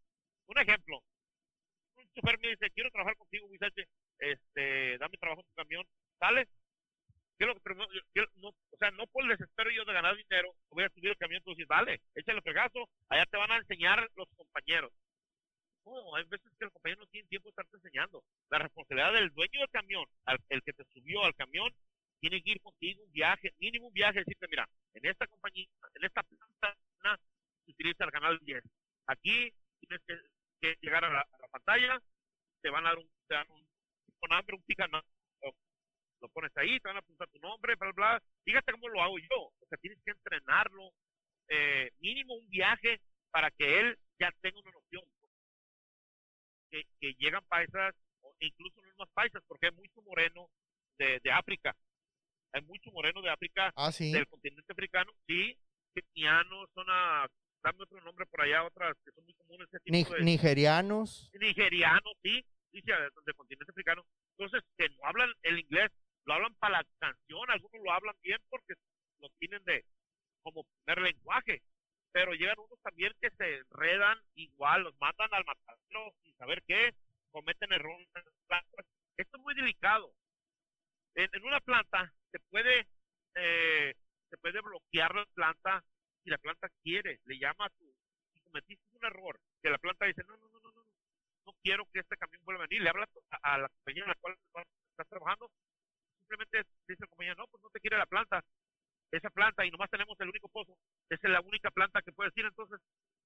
un 0.47 0.59
ejemplo, 0.59 1.03
un 1.97 2.09
chofer 2.15 2.39
me 2.41 2.49
dice, 2.49 2.71
quiero 2.71 2.91
trabajar 2.91 3.17
contigo, 3.17 3.49
Vicente, 3.49 3.87
este, 4.19 4.99
dame 4.99 5.17
trabajo 5.19 5.41
en 5.43 5.47
tu 5.47 5.55
camión, 5.55 5.85
¿sale? 6.19 6.49
Quiero, 7.37 7.55
quiero- 8.13 8.31
no, 8.37 8.49
o 8.49 8.77
sea, 8.79 8.91
no 8.93 9.07
por 9.07 9.23
el 9.25 9.31
desespero 9.31 9.71
yo 9.71 9.85
de 9.85 9.93
ganar 9.93 10.17
dinero, 10.17 10.55
voy 10.71 10.85
a 10.85 10.89
subir 10.91 11.11
el 11.11 11.17
camión, 11.17 11.43
tú 11.45 11.51
dices, 11.53 11.69
dale, 11.69 12.01
échale 12.15 12.43
fregazo, 12.43 12.89
allá 13.09 13.25
te 13.27 13.37
van 13.37 13.53
a 13.53 13.59
enseñar 13.59 14.09
los 14.17 14.29
compañeros. 14.37 14.93
No, 15.85 16.15
hay 16.17 16.25
veces 16.25 16.53
que 16.59 16.65
el 16.65 16.71
compañero 16.71 17.01
no 17.01 17.07
tiene 17.09 17.29
tiempo 17.29 17.49
de 17.49 17.51
estarte 17.51 17.77
enseñando. 17.77 18.23
La 18.51 18.59
responsabilidad 18.59 19.13
del 19.15 19.31
dueño 19.31 19.61
del 19.61 19.71
camión, 19.71 20.05
al- 20.27 20.39
el 20.51 20.63
que 20.63 20.73
te 20.73 20.85
subió 20.93 21.25
al 21.25 21.35
camión, 21.35 21.73
tiene 22.21 22.43
que 22.43 22.51
ir 22.51 22.61
contigo 22.61 23.03
un 23.03 23.13
viaje, 23.13 23.53
mínimo 23.59 23.87
un 23.89 23.93
viaje, 23.93 24.19
decirte, 24.21 24.49
mira, 24.49 24.69
en 24.95 25.07
esta 25.07 25.27
compañía, 25.27 25.67
en 25.95 26.05
esta 26.05 26.23
planta, 26.23 26.77
se 27.65 27.71
utiliza 27.71 28.05
el 28.05 28.11
canal 28.11 28.39
10. 28.43 28.63
Aquí 29.07 29.53
tienes 29.81 30.03
que, 30.07 30.77
llegar 30.83 31.05
a 31.05 31.13
la, 31.13 31.27
pantalla, 31.53 32.01
te 32.61 32.71
van 32.71 32.85
a 32.85 32.91
dar 32.91 32.99
un, 32.99 33.09
te 33.27 33.35
dan 33.35 33.51
un, 33.51 33.67
con 34.19 34.33
hambre, 34.33 34.57
un 34.57 34.63
pica, 34.63 34.87
lo, 34.89 36.29
pones 36.31 36.55
ahí, 36.57 36.81
te 36.81 36.89
van 36.89 36.97
a 36.97 37.01
apuntar 37.01 37.29
tu 37.29 37.39
nombre, 37.39 37.77
bla, 37.77 37.93
bla. 37.93 38.23
Fíjate 38.45 38.73
cómo 38.73 38.89
lo 38.89 39.01
hago 39.01 39.19
yo. 39.19 39.37
O 39.39 39.67
sea, 39.69 39.79
tienes 39.79 40.01
que 40.05 40.11
entrenarlo, 40.11 40.91
eh, 41.49 41.91
mínimo 42.01 42.35
un 42.35 42.49
viaje 42.51 43.01
para 43.31 43.51
que 43.53 43.81
él 43.81 43.99
ya 44.19 44.33
tenga 44.41 44.59
una 44.59 44.73
noción. 44.73 45.05
Que, 46.71 46.85
que 47.01 47.15
llegan 47.19 47.43
paisas, 47.49 47.95
o 48.23 48.35
incluso 48.41 48.81
no 48.83 48.89
más 48.99 49.09
paisas, 49.15 49.43
porque 49.47 49.67
hay 49.67 49.73
mucho 49.73 50.03
moreno 50.03 50.49
de, 50.99 51.21
de 51.23 51.33
África. 51.33 51.75
Hay 52.53 52.63
mucho 52.63 52.91
moreno 52.93 53.23
de 53.23 53.31
África 53.31 53.73
Ah, 53.77 53.93
sí. 53.93 54.13
del 54.13 54.27
continente 54.27 54.73
africano, 54.73 55.13
sí, 55.27 55.57
kenianos, 55.95 56.69
son 56.75 56.87
a, 56.89 57.27
dame 57.63 57.83
otro 57.83 58.01
nombre 58.03 58.27
por 58.27 58.43
allá, 58.43 58.65
otras 58.65 58.97
que 59.05 59.13
son 59.13 59.25
muy 59.25 59.35
comunes, 59.35 59.69
ese 59.73 59.83
Ni- 59.87 60.05
tipo 60.05 60.15
de, 60.15 60.23
nigerianos. 60.25 61.31
nigerianos, 61.39 62.13
sí, 62.23 62.45
dice 62.73 62.93
del 63.25 63.35
continente 63.35 63.71
africano. 63.71 64.05
Entonces, 64.37 64.63
que 64.77 64.89
no 64.91 64.97
hablan 65.05 65.31
el 65.43 65.59
inglés, 65.61 65.91
lo 66.25 66.35
hablan 66.35 66.55
para 66.57 66.79
la 66.79 66.87
canción, 66.99 67.51
algunos 67.51 67.83
lo 67.85 67.93
hablan 67.93 68.15
bien 68.23 68.39
porque 68.51 68.75
lo 69.21 69.29
tienen 69.39 69.63
de 69.65 69.85
como 70.43 70.65
primer 70.85 71.03
lenguaje, 71.13 71.63
pero 72.13 72.33
llegan 72.33 72.59
unos 72.59 72.81
también 72.83 73.13
que 73.21 73.31
se 73.31 73.57
enredan 73.59 74.19
igual, 74.35 74.83
los 74.83 74.99
mandan 75.01 75.33
al 75.33 75.45
matadero 75.45 76.13
sin 76.23 76.35
saber 76.37 76.63
qué, 76.67 76.95
cometen 77.31 77.73
errores. 77.73 78.09
Esto 79.17 79.37
es 79.37 79.43
muy 79.43 79.55
delicado. 79.55 80.13
En, 81.15 81.29
en 81.33 81.45
una 81.45 81.61
planta 81.61 82.13
se 82.31 82.39
puede 82.51 82.87
eh, 83.35 83.95
se 84.29 84.39
puede 84.39 84.61
bloquear 84.61 85.15
la 85.15 85.27
planta 85.27 85.85
si 86.23 86.31
la 86.31 86.39
planta 86.39 86.69
quiere, 86.83 87.21
le 87.25 87.39
llama 87.39 87.67
a 87.67 87.71
tu, 87.71 87.85
si 88.33 88.41
cometiste 88.41 88.85
un 88.97 89.05
error, 89.05 89.41
que 89.63 89.71
la 89.71 89.79
planta 89.79 90.07
dice, 90.07 90.23
no, 90.27 90.37
no, 90.37 90.49
no, 90.49 90.61
no, 90.61 90.73
no, 90.73 90.85
no 91.47 91.53
quiero 91.63 91.87
que 91.93 92.01
este 92.01 92.17
camión 92.17 92.45
vuelva 92.45 92.65
a 92.65 92.67
venir, 92.67 92.83
le 92.83 92.91
habla 92.91 93.09
a, 93.31 93.55
a 93.55 93.59
la 93.59 93.69
compañía 93.69 94.03
en 94.03 94.09
la 94.09 94.15
cual 94.17 94.37
estás 94.91 95.09
trabajando, 95.09 95.51
simplemente 96.19 96.65
dice 96.87 97.01
la 97.01 97.07
compañía, 97.07 97.35
no, 97.35 97.47
pues 97.47 97.63
no 97.63 97.71
te 97.71 97.81
quiere 97.81 97.97
la 97.97 98.07
planta, 98.07 98.45
esa 99.11 99.31
planta 99.31 99.65
y 99.65 99.71
nomás 99.71 99.91
tenemos 99.91 100.19
el 100.21 100.29
único 100.29 100.49
pozo, 100.49 100.77
esa 101.09 101.27
es 101.27 101.33
la 101.33 101.41
única 101.41 101.71
planta 101.71 102.03
que 102.03 102.13
puedes 102.13 102.37
ir, 102.37 102.45
entonces 102.45 102.81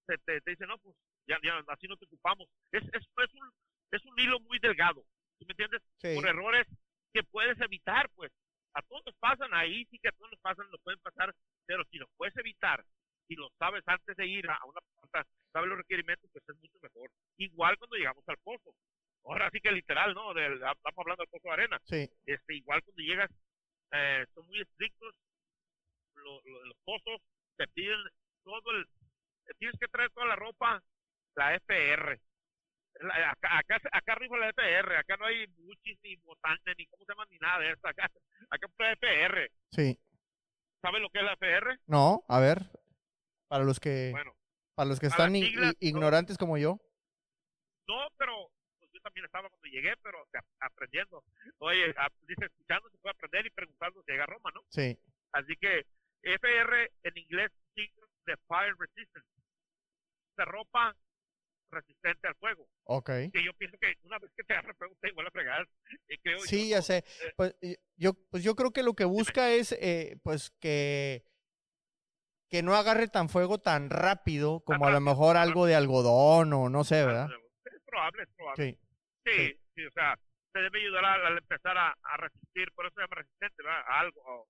te, 0.07 0.17
te, 0.19 0.41
te 0.41 0.51
dice, 0.53 0.67
no, 0.67 0.79
pues 0.79 0.95
ya, 1.27 1.39
ya 1.43 1.63
así 1.69 1.87
no 1.89 1.97
te 1.97 2.05
ocupamos. 2.07 2.49
Es, 2.71 2.83
es, 2.85 3.03
es, 3.03 3.35
un, 3.35 3.51
es 3.91 4.05
un 4.05 4.19
hilo 4.19 4.39
muy 4.41 4.59
delgado, 4.59 5.05
¿sí 5.39 5.45
me 5.47 5.53
entiendes? 5.53 5.83
Sí. 5.99 6.15
Por 6.15 6.27
errores 6.27 6.67
que 7.13 7.23
puedes 7.25 7.61
evitar, 7.61 8.09
pues. 8.15 8.33
A 8.75 8.81
todos 8.83 9.03
nos 9.05 9.15
pasan, 9.17 9.53
ahí 9.53 9.85
sí 9.91 9.99
que 9.99 10.09
a 10.09 10.13
todos 10.13 10.31
nos 10.31 10.41
pasan, 10.41 10.71
nos 10.71 10.81
pueden 10.81 10.99
pasar, 11.01 11.35
pero 11.67 11.85
si 11.91 11.99
los 11.99 12.09
puedes 12.17 12.35
evitar, 12.39 12.83
si 13.29 13.35
lo 13.35 13.51
sabes 13.59 13.83
antes 13.87 14.17
de 14.17 14.27
ir 14.27 14.49
a 14.49 14.55
a 14.55 14.65
una 14.65 14.81
planta, 14.81 15.29
sabes 15.53 15.69
los 15.69 15.77
requerimientos, 15.79 16.31
pues 16.33 16.43
es 16.49 16.57
mucho 16.57 16.79
mejor. 16.81 17.11
Igual 17.37 17.77
cuando 17.77 17.97
llegamos 17.97 18.27
al 18.29 18.39
pozo. 18.39 18.75
Ahora 19.25 19.51
sí 19.53 19.61
que 19.61 19.71
literal, 19.73 20.15
¿no? 20.15 20.33
Del- 20.33 20.55
estamos 20.55 20.99
hablando 20.99 21.23
del 21.23 21.29
pozo 21.29 21.49
de 21.49 21.53
arena 21.53 21.79
Sí. 21.85 22.09
este, 22.25 22.55
igual 22.55 22.83
cuando 22.83 23.03
llegas, 23.03 23.31
eh, 23.93 24.25
son 24.35 24.47
muy 24.47 24.61
estrictos, 24.63 25.15
lo- 26.33 26.41
lo- 26.51 26.65
los 26.67 26.77
pozos 26.85 27.21
te 27.57 27.67
piden 27.69 27.99
todo 28.45 28.71
el, 28.73 28.87
tienes 29.59 29.79
que 29.79 29.89
traer 29.89 30.11
toda 30.11 30.27
la 30.27 30.37
ropa, 30.37 30.83
la 31.37 31.55
FR. 31.55 32.21
La- 33.01 33.31
acá, 33.31 33.59
acá, 33.59 33.81
acá 33.93 34.13
arriba 34.13 34.37
la 34.39 34.49
FR, 34.51 34.97
acá 34.97 35.17
no 35.17 35.27
hay 35.27 35.47
muchis 35.59 35.99
ni 36.03 36.17
botante 36.17 36.73
ni 36.77 36.87
cómo 36.87 37.05
se 37.05 37.13
llama 37.13 37.27
ni 37.31 37.39
nada 37.39 37.59
de 37.61 37.73
eso, 37.73 37.87
acá, 37.89 38.11
acá 38.51 38.67
es 38.79 38.93
FR. 38.99 39.51
Sí. 39.71 39.99
¿Sabes 40.83 41.01
lo 41.01 41.09
que 41.11 41.19
es 41.19 41.25
la 41.25 41.33
FR? 41.35 41.79
No, 41.87 42.25
a 42.29 42.41
ver. 42.41 42.59
Para 43.49 43.65
los 43.65 43.79
que, 43.81 44.11
Bueno, 44.13 44.35
para 44.75 44.89
los 44.89 44.99
que 45.01 45.07
están 45.07 45.35
ignorantes 45.81 46.37
como 46.39 46.57
yo. 46.59 46.79
no, 47.87 48.09
pero 48.19 48.51
pues, 48.79 48.91
yo 48.93 49.01
también 49.01 49.27
estaba 49.27 49.49
cuando 49.49 49.69
llegué, 49.69 49.95
pero 50.03 50.27
aprendiendo. 50.61 51.23
Oye, 51.59 51.95
dice, 52.27 52.47
escuchando 52.47 52.89
se 52.91 52.99
puede 52.99 53.13
aprender 53.13 53.47
y 53.47 53.51
preguntando 53.51 54.03
si 54.03 54.11
llega 54.13 54.25
a 54.25 54.27
Roma, 54.27 54.51
¿no? 54.55 54.63
Sí. 54.71 54.99
Así 55.33 55.55
que 55.57 55.85
FR 56.23 56.91
en 57.03 57.19
inglés 57.19 57.51
significa 57.75 58.07
de 58.27 58.37
fire 58.49 58.75
resistant. 58.79 59.25
De 60.37 60.45
ropa 60.45 60.95
resistente 61.71 62.29
al 62.29 62.35
fuego. 62.37 62.69
Ok. 62.85 63.07
Que 63.33 63.43
yo 63.45 63.53
pienso 63.55 63.77
que 63.79 63.95
una 64.03 64.19
vez 64.19 64.31
que 64.37 64.45
te 64.45 64.53
agarre 64.55 64.75
fuego 64.75 64.95
te 65.01 65.09
igual 65.09 65.27
a 65.27 65.31
fregar. 65.31 65.69
eh, 66.09 66.19
creo 66.23 66.39
yo, 66.39 66.45
Sí, 66.45 66.69
ya 66.69 66.83
sé. 66.83 66.99
Eh, 66.99 67.33
Pues 67.37 67.57
yo, 67.97 68.13
pues 68.31 68.43
yo 68.45 68.55
creo 68.55 68.71
que 68.73 68.83
lo 68.83 68.95
que 68.95 69.05
busca 69.05 69.51
es, 69.51 69.73
eh, 69.73 70.19
pues 70.23 70.51
que 70.61 71.25
que 72.51 72.63
no 72.63 72.75
agarre 72.77 73.09
tan 73.09 73.31
fuego 73.31 73.59
tan 73.59 73.89
rápido 73.89 74.61
como 74.61 74.87
a 74.87 74.91
lo 74.91 75.01
mejor 75.01 75.39
algo 75.39 75.65
de 75.65 75.75
algodón 75.75 76.53
o 76.53 76.69
no 76.69 76.85
sé, 76.85 77.05
¿verdad? 77.07 77.31
Es 77.65 77.83
probable, 77.87 78.23
es 78.25 78.29
probable. 78.37 78.65
Sí. 78.73 78.79
Sí, 79.25 79.33
sí. 79.49 79.61
sí, 79.77 79.87
o 79.87 79.91
sea, 79.93 80.19
te 80.53 80.61
debe 80.61 80.81
ayudar 80.81 81.05
a, 81.05 81.15
a 81.29 81.31
empezar 81.39 81.79
a, 81.79 81.97
a 82.03 82.17
resistir, 82.19 82.71
por 82.75 82.85
eso 82.85 82.95
se 82.97 83.01
llama 83.01 83.15
resistente, 83.17 83.63
¿verdad? 83.63 83.81
A 83.87 84.01
algo. 84.01 84.47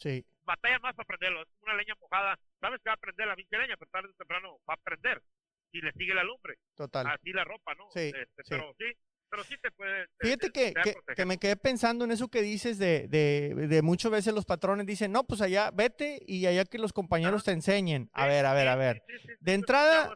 Sí. 0.00 0.24
batalla 0.44 0.78
más 0.80 0.94
para 0.96 1.06
prenderlo. 1.06 1.42
Es 1.42 1.48
una 1.62 1.74
leña 1.74 1.94
mojada. 2.00 2.36
Sabes 2.60 2.80
que 2.82 2.90
va 2.90 2.94
a 2.94 2.96
prender 2.96 3.26
la 3.28 3.36
pinche 3.36 3.56
leña, 3.58 3.76
pero 3.78 3.90
tarde 3.92 4.08
o 4.08 4.14
temprano 4.14 4.58
va 4.68 4.74
a 4.74 4.76
prender. 4.78 5.22
Si 5.70 5.80
le 5.80 5.92
sigue 5.92 6.12
la 6.14 6.24
lumbre. 6.24 6.54
Total. 6.74 7.06
Así 7.06 7.32
la 7.32 7.44
ropa, 7.44 7.74
¿no? 7.74 7.84
Sí, 7.92 8.00
Este, 8.08 8.42
sí. 8.42 8.48
Pero 8.48 8.74
sí, 8.76 8.84
pero 9.30 9.44
sí 9.44 9.54
te 9.62 9.70
puede. 9.70 10.06
te- 10.18 10.26
Fíjate 10.26 10.50
te- 10.50 10.74
que, 10.74 10.94
te 11.06 11.14
que- 11.14 11.24
me 11.24 11.38
quedé 11.38 11.54
pensando 11.56 12.04
en 12.04 12.10
eso 12.10 12.26
que 12.28 12.42
dices 12.42 12.78
de, 12.78 13.06
de, 13.06 13.54
de 13.68 13.82
muchas 13.82 14.10
veces 14.10 14.34
los 14.34 14.44
patrones 14.44 14.86
dicen, 14.86 15.12
no, 15.12 15.22
pues 15.22 15.40
allá 15.40 15.70
vete 15.70 16.18
y 16.26 16.46
allá 16.46 16.64
que 16.64 16.78
los 16.78 16.92
compañeros 16.92 17.44
te 17.44 17.52
enseñen. 17.52 18.10
A 18.12 18.26
ver, 18.26 18.44
a 18.46 18.54
ver, 18.54 18.66
a 18.66 18.74
ver. 18.74 19.04
De 19.38 19.54
entrada-. 19.54 20.12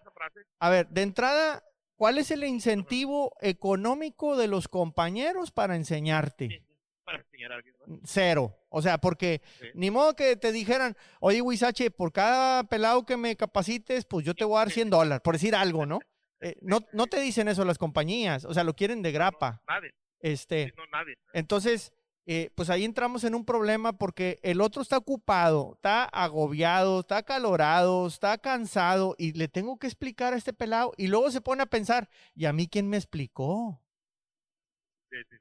A 0.58 0.70
ver, 0.70 0.88
de 0.88 1.02
entrada, 1.02 1.62
¿cuál 1.94 2.18
es 2.18 2.32
el 2.32 2.42
incentivo 2.42 3.36
económico 3.40 4.36
de 4.36 4.48
los 4.48 4.66
compañeros 4.66 5.52
para 5.52 5.74
Sí, 5.74 5.78
enseñarte? 5.78 6.64
Para 7.04 7.18
enseñar 7.18 7.52
a 7.52 7.54
alguien. 7.56 7.74
¿no? 7.86 7.98
Cero. 8.04 8.56
O 8.70 8.80
sea, 8.82 8.98
porque 8.98 9.42
Sí. 9.60 9.66
ni 9.74 9.90
modo 9.90 10.14
que 10.14 10.36
te 10.36 10.52
dijeran, 10.52 10.96
oye, 11.20 11.40
Wisache, 11.42 11.90
por 11.90 12.12
cada 12.12 12.64
pelado 12.64 13.04
que 13.04 13.16
me 13.16 13.36
capacites, 13.36 14.04
pues 14.04 14.24
yo 14.24 14.34
te 14.34 14.44
voy 14.44 14.56
a 14.56 14.60
dar 14.60 14.70
100 14.70 14.90
dólares, 14.90 15.20
por 15.22 15.34
decir 15.34 15.54
algo, 15.54 15.86
¿no? 15.86 15.98
Eh, 16.40 16.56
no, 16.60 16.80
no 16.92 17.06
te 17.06 17.20
dicen 17.20 17.48
eso 17.48 17.64
las 17.64 17.78
compañías, 17.78 18.44
o 18.44 18.52
sea, 18.52 18.64
lo 18.64 18.74
quieren 18.74 19.00
de 19.00 19.12
grapa. 19.12 19.62
No, 19.66 19.74
nadie. 19.74 19.90
Este, 20.20 20.66
sí, 20.66 20.72
no, 20.76 20.82
nadie. 20.92 21.14
entonces, 21.32 21.92
eh, 22.26 22.50
pues 22.54 22.68
ahí 22.68 22.84
entramos 22.84 23.24
en 23.24 23.34
un 23.34 23.46
problema 23.46 23.94
porque 23.94 24.40
el 24.42 24.60
otro 24.60 24.82
está 24.82 24.98
ocupado, 24.98 25.72
está 25.76 26.04
agobiado, 26.04 27.00
está 27.00 27.18
acalorado, 27.18 28.06
está 28.06 28.36
cansado 28.38 29.14
y 29.16 29.32
le 29.32 29.48
tengo 29.48 29.78
que 29.78 29.86
explicar 29.86 30.34
a 30.34 30.36
este 30.36 30.52
pelado 30.52 30.92
y 30.98 31.06
luego 31.06 31.30
se 31.30 31.40
pone 31.40 31.62
a 31.62 31.66
pensar, 31.66 32.10
¿y 32.34 32.44
a 32.44 32.52
mí 32.52 32.66
quién 32.68 32.88
me 32.90 32.96
explicó? 32.98 33.80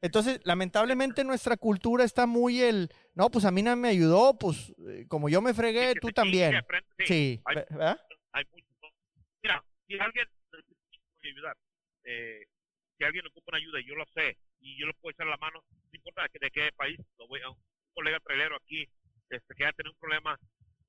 Entonces, 0.01 0.39
lamentablemente 0.43 1.23
nuestra 1.23 1.57
cultura 1.57 2.03
está 2.03 2.25
muy 2.25 2.61
el, 2.61 2.89
no, 3.15 3.29
pues 3.29 3.45
a 3.45 3.51
mí 3.51 3.61
no 3.63 3.75
me 3.75 3.89
ayudó, 3.89 4.37
pues 4.37 4.73
eh, 4.89 5.05
como 5.07 5.29
yo 5.29 5.41
me 5.41 5.53
fregué, 5.53 5.93
que 5.93 5.99
tú 5.99 6.09
también. 6.11 6.55
aprende, 6.55 6.87
sí, 7.05 7.41
hay- 7.45 7.55
ve- 7.55 7.65
¿verdad? 7.69 8.01
hay. 8.33 8.43
Mira, 9.41 9.63
si 9.87 9.99
alguien 9.99 10.27
puede 10.51 10.63
ayudar, 11.33 11.57
eh, 12.03 12.45
si 12.97 13.03
alguien 13.03 13.25
ocupa 13.27 13.51
una 13.51 13.57
ayuda 13.57 13.79
y 13.79 13.85
yo 13.85 13.95
lo 13.95 14.05
sé 14.13 14.37
y 14.59 14.79
yo 14.79 14.87
le 14.87 14.93
puedo 14.93 15.11
echar 15.11 15.27
la 15.27 15.37
mano, 15.37 15.61
no 15.69 15.89
importa 15.93 16.23
de, 16.23 16.29
qué- 16.29 16.39
de 16.39 16.51
qué 16.51 16.71
país, 16.75 16.99
lo 17.17 17.27
voy 17.27 17.41
a 17.41 17.49
un 17.49 17.57
colega 17.93 18.19
trailero 18.19 18.55
aquí 18.55 18.87
este, 19.29 19.55
que 19.55 19.65
ha 19.65 19.73
tenido 19.73 19.91
un 19.93 19.99
problema 19.99 20.37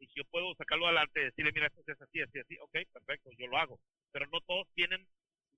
y 0.01 0.07
si 0.07 0.15
yo 0.17 0.25
puedo 0.31 0.55
sacarlo 0.57 0.87
adelante, 0.87 1.21
decirle, 1.21 1.53
mira, 1.53 1.67
esto 1.69 1.83
es 1.87 2.01
así, 2.01 2.21
así, 2.21 2.39
así, 2.39 2.57
ok, 2.61 2.77
perfecto, 2.93 3.31
yo 3.39 3.47
lo 3.47 3.57
hago. 3.59 3.81
Pero 4.13 4.27
no 4.27 4.41
todos 4.43 4.67
tienen 4.75 5.07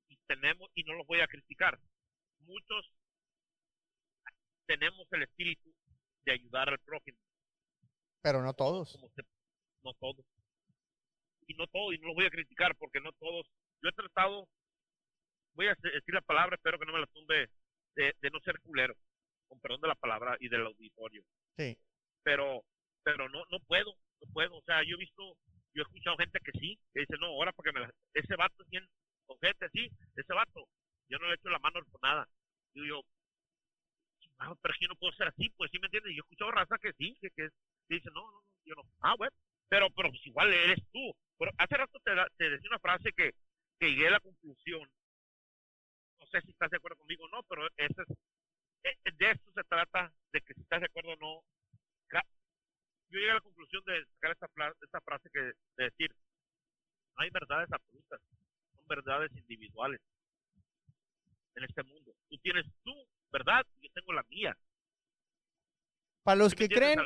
y 0.09 0.17
tenemos, 0.29 0.71
y 0.75 0.85
no 0.85 0.95
los 0.95 1.07
voy 1.07 1.21
a 1.21 1.27
criticar, 1.27 1.79
muchos 2.41 2.87
tenemos 4.67 5.07
el 5.13 5.23
espíritu 5.23 5.73
de 6.25 6.33
ayudar 6.33 6.69
al 6.69 6.79
prójimo. 6.81 7.19
Pero 8.23 8.43
no 8.43 8.53
todos. 8.55 8.93
Como 8.93 9.09
se- 9.11 9.23
no 9.85 9.93
todos. 9.95 10.25
Y 11.47 11.55
no 11.55 11.67
todos, 11.69 11.95
y 11.95 11.99
no 11.99 12.09
los 12.09 12.17
voy 12.17 12.27
a 12.27 12.31
criticar 12.31 12.75
porque 12.77 13.01
no 13.01 13.13
todos. 13.13 13.47
Yo 13.83 13.89
he 13.89 13.93
tratado, 13.93 14.49
voy 15.55 15.69
a 15.69 15.75
de- 15.81 15.91
decir 15.93 16.13
la 16.15 16.21
palabra, 16.23 16.57
espero 16.57 16.79
que 16.79 16.87
no 16.87 16.93
me 16.93 17.01
la 17.01 17.07
tumbe, 17.07 17.49
de, 17.95 18.15
de 18.21 18.31
no 18.31 18.41
ser 18.41 18.61
culero, 18.61 18.95
con 19.49 19.61
perdón 19.61 19.81
de 19.83 19.89
la 19.89 19.95
palabra 19.95 20.37
y 20.41 20.49
del 20.49 20.67
auditorio. 20.67 21.23
Sí. 21.57 21.79
Pero, 22.25 22.63
pero 23.05 23.29
no, 23.29 23.45
no 23.51 23.61
puedo, 23.61 23.95
no 24.21 24.33
puedo. 24.33 24.57
O 24.57 24.63
sea, 24.63 24.83
yo 24.83 24.97
he 24.97 24.99
visto, 24.99 25.23
yo 25.73 25.83
he 25.83 25.83
escuchado 25.83 26.17
gente 26.17 26.41
que 26.45 26.53
sí, 26.59 26.77
que 26.93 27.01
dice, 27.01 27.15
no, 27.21 27.27
ahora 27.27 27.53
porque 27.53 27.73
me 27.73 27.81
la, 27.81 27.91
ese 28.15 28.35
vato 28.35 28.61
es 28.65 28.69
bien, 28.69 28.85
con 29.27 29.39
gente 29.39 29.67
así, 29.67 29.89
ese 30.17 30.35
vato, 30.35 30.67
yo 31.09 31.19
no 31.19 31.29
le 31.29 31.35
echo 31.37 31.49
la 31.49 31.61
mano 31.61 31.81
por 31.93 32.03
nada. 32.03 32.29
Digo 32.75 32.87
yo, 32.87 33.03
chingado, 34.37 34.57
pero 34.63 34.75
es 34.75 34.81
yo 34.81 34.89
no 34.89 34.97
puedo 34.97 35.13
ser 35.15 35.29
así, 35.29 35.49
pues 35.51 35.71
sí 35.71 35.79
me 35.79 35.87
entiendes. 35.87 36.13
Yo 36.13 36.19
he 36.19 36.27
escuchado 36.27 36.51
raza 36.51 36.79
que 36.79 36.93
sí, 36.95 37.17
que, 37.21 37.31
que 37.31 37.49
dice, 37.89 38.11
no, 38.13 38.31
no, 38.31 38.43
yo 38.65 38.75
no. 38.75 38.83
Ah, 39.01 39.15
bueno, 39.17 39.35
pero, 39.69 39.91
pero 39.91 40.11
pues 40.11 40.27
igual 40.27 40.53
eres 40.53 40.81
tú. 40.93 41.15
Pero 41.39 41.51
hace 41.59 41.77
rato 41.77 41.99
te, 42.01 42.13
te 42.37 42.51
decía 42.51 42.71
una 42.71 42.79
frase 42.79 43.13
que, 43.13 43.33
que 43.79 43.91
llegué 43.91 44.09
a 44.09 44.13
la 44.13 44.21
conclusión. 44.21 44.89
No 46.19 46.27
sé 46.27 46.41
si 46.43 46.51
estás 46.51 46.71
de 46.71 46.79
acuerdo 46.79 46.97
conmigo 46.97 47.25
o 47.25 47.29
no, 47.29 47.43
pero 47.45 47.67
ese 47.77 48.03
es, 48.03 48.09
eh, 48.85 49.13
de 49.17 49.31
esto 49.31 49.53
se 49.53 49.65
trata, 49.65 50.13
de 50.33 50.41
que 50.41 50.55
si 50.55 50.61
estás 50.63 50.81
de 50.81 50.87
acuerdo 50.87 51.13
o 51.13 51.17
no. 51.17 51.43
Yo 53.09 53.21
llegué 53.21 53.31
a 53.31 53.35
la 53.35 53.41
conclusión 53.41 53.85
de 53.85 54.05
sacar 54.15 54.33
esta, 54.33 54.75
esta 54.83 55.01
frase 55.01 55.31
que 55.33 55.41
de 55.41 55.55
decir, 55.77 56.11
no 57.17 57.23
hay 57.23 57.31
verdades 57.31 57.71
absolutas, 57.71 58.21
son 58.75 58.87
verdades 58.89 59.31
individuales 59.37 60.01
en 61.55 61.65
este 61.65 61.83
mundo. 61.85 62.13
Tú 62.29 62.37
tienes 62.39 62.67
tu 62.83 62.93
verdad 63.33 63.63
yo 63.81 63.89
tengo 63.95 64.13
la 64.13 64.23
mía. 64.29 64.57
Para 66.23 66.37
los 66.37 66.53
¿Sí 66.53 66.57
me 66.61 66.69
que 66.69 66.75
creen, 66.75 66.99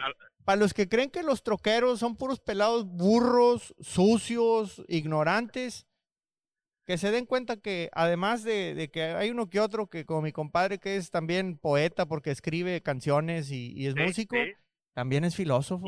para 0.44 0.56
los 0.60 0.72
que 0.72 0.88
creen 0.88 1.10
que 1.10 1.22
los 1.22 1.42
troqueros 1.42 1.98
son 2.00 2.16
puros 2.16 2.40
pelados 2.40 2.86
burros, 2.86 3.74
sucios, 3.80 4.82
ignorantes, 4.88 5.86
que 6.86 6.96
se 6.96 7.10
den 7.10 7.26
cuenta 7.26 7.58
que 7.58 7.90
además 7.92 8.42
de, 8.42 8.74
de 8.74 8.90
que 8.90 9.02
hay 9.02 9.30
uno 9.30 9.50
que 9.50 9.60
otro 9.60 9.88
que 9.88 10.06
como 10.06 10.22
mi 10.22 10.32
compadre 10.32 10.78
que 10.78 10.96
es 10.96 11.10
también 11.10 11.58
poeta 11.58 12.06
porque 12.06 12.30
escribe 12.30 12.80
canciones 12.82 13.50
y, 13.50 13.72
y 13.76 13.86
es 13.86 13.94
sí, 13.94 14.00
músico, 14.00 14.36
sí, 14.36 14.52
también 14.94 15.24
es 15.24 15.36
filósofo. 15.36 15.86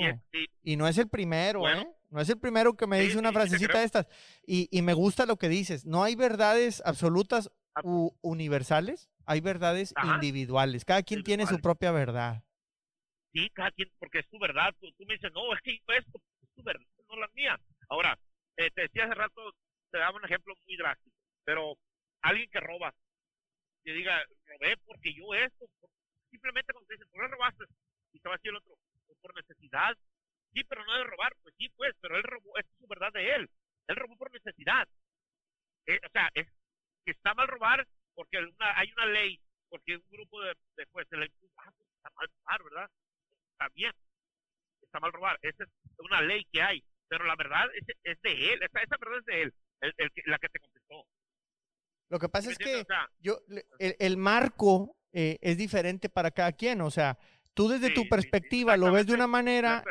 y 0.62 0.76
no 0.76 0.86
es 0.86 0.98
el 0.98 1.08
primero, 1.08 1.60
Bueno. 1.60 1.82
¿eh? 1.82 1.88
No 2.10 2.20
es 2.20 2.28
el 2.28 2.38
primero 2.38 2.76
que 2.76 2.86
me 2.86 3.00
dice 3.00 3.18
una 3.18 3.32
frasecita 3.32 3.78
de 3.78 3.84
estas. 3.84 4.06
Y, 4.46 4.68
y 4.70 4.82
me 4.82 4.92
gusta 4.92 5.24
lo 5.24 5.38
que 5.38 5.48
dices. 5.48 5.86
No 5.86 6.04
hay 6.04 6.14
verdades 6.14 6.82
absolutas 6.84 7.50
Ab- 7.74 7.84
u 7.86 8.14
universales, 8.20 9.08
hay 9.26 9.40
verdades 9.40 9.92
Ajá. 9.96 10.14
individuales. 10.14 10.84
Cada 10.84 11.02
quien 11.02 11.22
tiene 11.22 11.46
su 11.46 11.60
propia 11.60 11.92
verdad. 11.92 12.44
sí, 13.32 13.48
cada 13.50 13.70
quien, 13.72 13.90
porque 13.98 14.18
es 14.20 14.28
tu 14.28 14.38
verdad. 14.38 14.74
Tú, 14.80 14.90
tú 14.92 15.04
me 15.06 15.14
dices, 15.14 15.32
no, 15.32 15.52
es 15.54 15.60
que 15.62 15.76
yo 15.78 15.94
esto, 15.94 16.18
es 16.42 16.48
tu 16.54 16.62
verdad, 16.62 16.84
no 17.08 17.16
la 17.16 17.28
mía. 17.34 17.58
Ahora, 17.88 18.18
eh, 18.56 18.70
te 18.70 18.82
decía 18.82 19.04
hace 19.04 19.14
rato, 19.14 19.52
te 19.90 19.98
daba 19.98 20.16
un 20.18 20.24
ejemplo 20.24 20.54
muy 20.66 20.76
drástico, 20.76 21.16
pero 21.44 21.76
alguien 22.22 22.48
que 22.50 22.60
roba, 22.60 22.94
que 23.84 23.92
diga, 23.92 24.22
robé 24.46 24.76
porque 24.84 25.14
yo 25.14 25.32
esto, 25.34 25.66
simplemente 26.30 26.72
cuando 26.72 26.86
te 26.88 26.94
dicen, 26.94 27.08
¿por 27.10 27.22
qué 27.22 27.28
robaste? 27.28 27.64
Y 28.12 28.20
te 28.20 28.28
va 28.28 28.34
a 28.34 28.38
decir 28.38 28.50
el 28.50 28.56
otro, 28.56 28.74
"Pues 29.06 29.18
por 29.20 29.34
necesidad. 29.34 29.96
Sí, 30.52 30.62
pero 30.64 30.84
no 30.84 30.92
de 30.94 31.04
robar, 31.04 31.32
pues 31.42 31.54
sí, 31.56 31.68
pues, 31.76 31.94
pero 32.00 32.16
él 32.16 32.22
robó, 32.24 32.56
es 32.58 32.66
su 32.78 32.86
verdad 32.86 33.10
de 33.12 33.34
él. 33.34 33.50
Él 33.88 33.96
robó 33.96 34.16
por 34.16 34.30
necesidad. 34.30 34.86
Eh, 35.86 35.98
o 36.06 36.10
sea, 36.12 36.28
es 36.34 36.46
que 37.04 37.10
está 37.12 37.32
mal 37.34 37.48
robar 37.48 37.86
porque 38.14 38.38
una- 38.38 38.78
hay 38.78 38.90
una 38.92 39.06
ley, 39.06 39.40
porque 39.68 39.96
un 39.96 40.04
grupo 40.10 40.40
de, 40.42 40.54
de 40.76 40.84
jueces 40.92 41.18
le 41.18 41.30
ah, 41.58 41.70
pues 41.76 41.88
está 41.96 42.10
mal 42.16 42.28
robar, 42.28 42.62
¿verdad? 42.64 42.90
Está 43.52 43.68
bien, 43.74 43.92
está 44.82 45.00
mal 45.00 45.12
robar. 45.12 45.38
Esa 45.42 45.64
es 45.64 45.70
una 45.98 46.20
ley 46.20 46.44
que 46.52 46.62
hay, 46.62 46.82
pero 47.08 47.24
la 47.24 47.36
verdad 47.36 47.66
es, 47.74 47.84
es 48.04 48.20
de 48.22 48.52
él, 48.52 48.62
esa, 48.62 48.82
esa 48.82 48.96
verdad 48.98 49.18
es 49.20 49.24
de 49.26 49.42
él, 49.42 49.54
el, 49.80 49.94
el 49.98 50.10
la 50.26 50.38
que 50.38 50.48
te 50.48 50.60
contestó. 50.60 51.06
Lo 52.08 52.18
que 52.18 52.28
pasa 52.28 52.48
¿Me 52.48 52.52
es 52.52 52.58
que? 52.58 52.76
O 52.82 52.84
sea, 52.84 53.08
yo, 53.20 53.40
el, 53.78 53.96
el 53.98 54.16
marco 54.18 54.96
eh, 55.12 55.38
es 55.40 55.56
diferente 55.56 56.08
para 56.10 56.30
cada 56.30 56.52
quien. 56.52 56.82
O 56.82 56.90
sea, 56.90 57.18
tú 57.54 57.68
desde 57.68 57.88
Sí, 57.88 57.94
tu 57.94 58.02
sí, 58.02 58.08
perspectiva 58.08 58.76
lo 58.76 58.90
ves 58.92 59.06
de 59.06 59.14
una 59.14 59.26
manera 59.26 59.84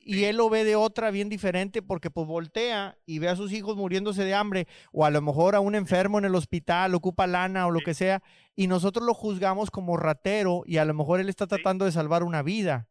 y 0.00 0.14
sí, 0.14 0.24
él 0.24 0.36
lo 0.36 0.48
ve 0.48 0.64
de 0.64 0.76
otra 0.76 1.10
bien 1.10 1.28
diferente 1.28 1.82
porque 1.82 2.10
pues 2.10 2.26
voltea 2.26 2.96
y 3.06 3.18
ve 3.18 3.28
a 3.28 3.36
sus 3.36 3.52
hijos 3.52 3.76
muriéndose 3.76 4.24
de 4.24 4.34
hambre 4.34 4.66
o 4.92 5.04
a 5.04 5.10
lo 5.10 5.20
mejor 5.20 5.54
a 5.54 5.60
un 5.60 5.74
enfermo 5.74 6.18
en 6.18 6.24
el 6.24 6.34
hospital, 6.34 6.94
ocupa 6.94 7.26
lana 7.26 7.66
o 7.66 7.70
lo 7.70 7.80
que 7.80 7.94
sea 7.94 8.22
y 8.54 8.66
nosotros 8.66 9.04
lo 9.04 9.14
juzgamos 9.14 9.70
como 9.70 9.96
ratero 9.96 10.62
y 10.66 10.76
a 10.78 10.84
lo 10.84 10.94
mejor 10.94 11.20
él 11.20 11.28
está 11.28 11.46
tratando 11.46 11.84
de 11.84 11.92
salvar 11.92 12.22
una 12.22 12.42
vida. 12.42 12.88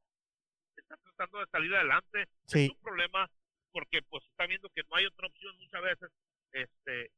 está 0.76 0.96
tratando 0.98 1.40
de 1.40 1.46
salir 1.52 1.74
adelante. 1.76 2.26
Sí. 2.46 2.66
Es 2.66 2.70
un 2.72 2.82
problema 2.84 3.30
porque 3.72 4.02
pues 4.10 4.24
está 4.32 4.46
viendo 4.48 4.68
que 4.76 4.82
no 4.90 4.96
hay 4.96 5.06
otra 5.06 5.28
opción 5.28 5.56
muchas 5.60 5.82
veces. 5.82 6.10
Este, 6.52 7.12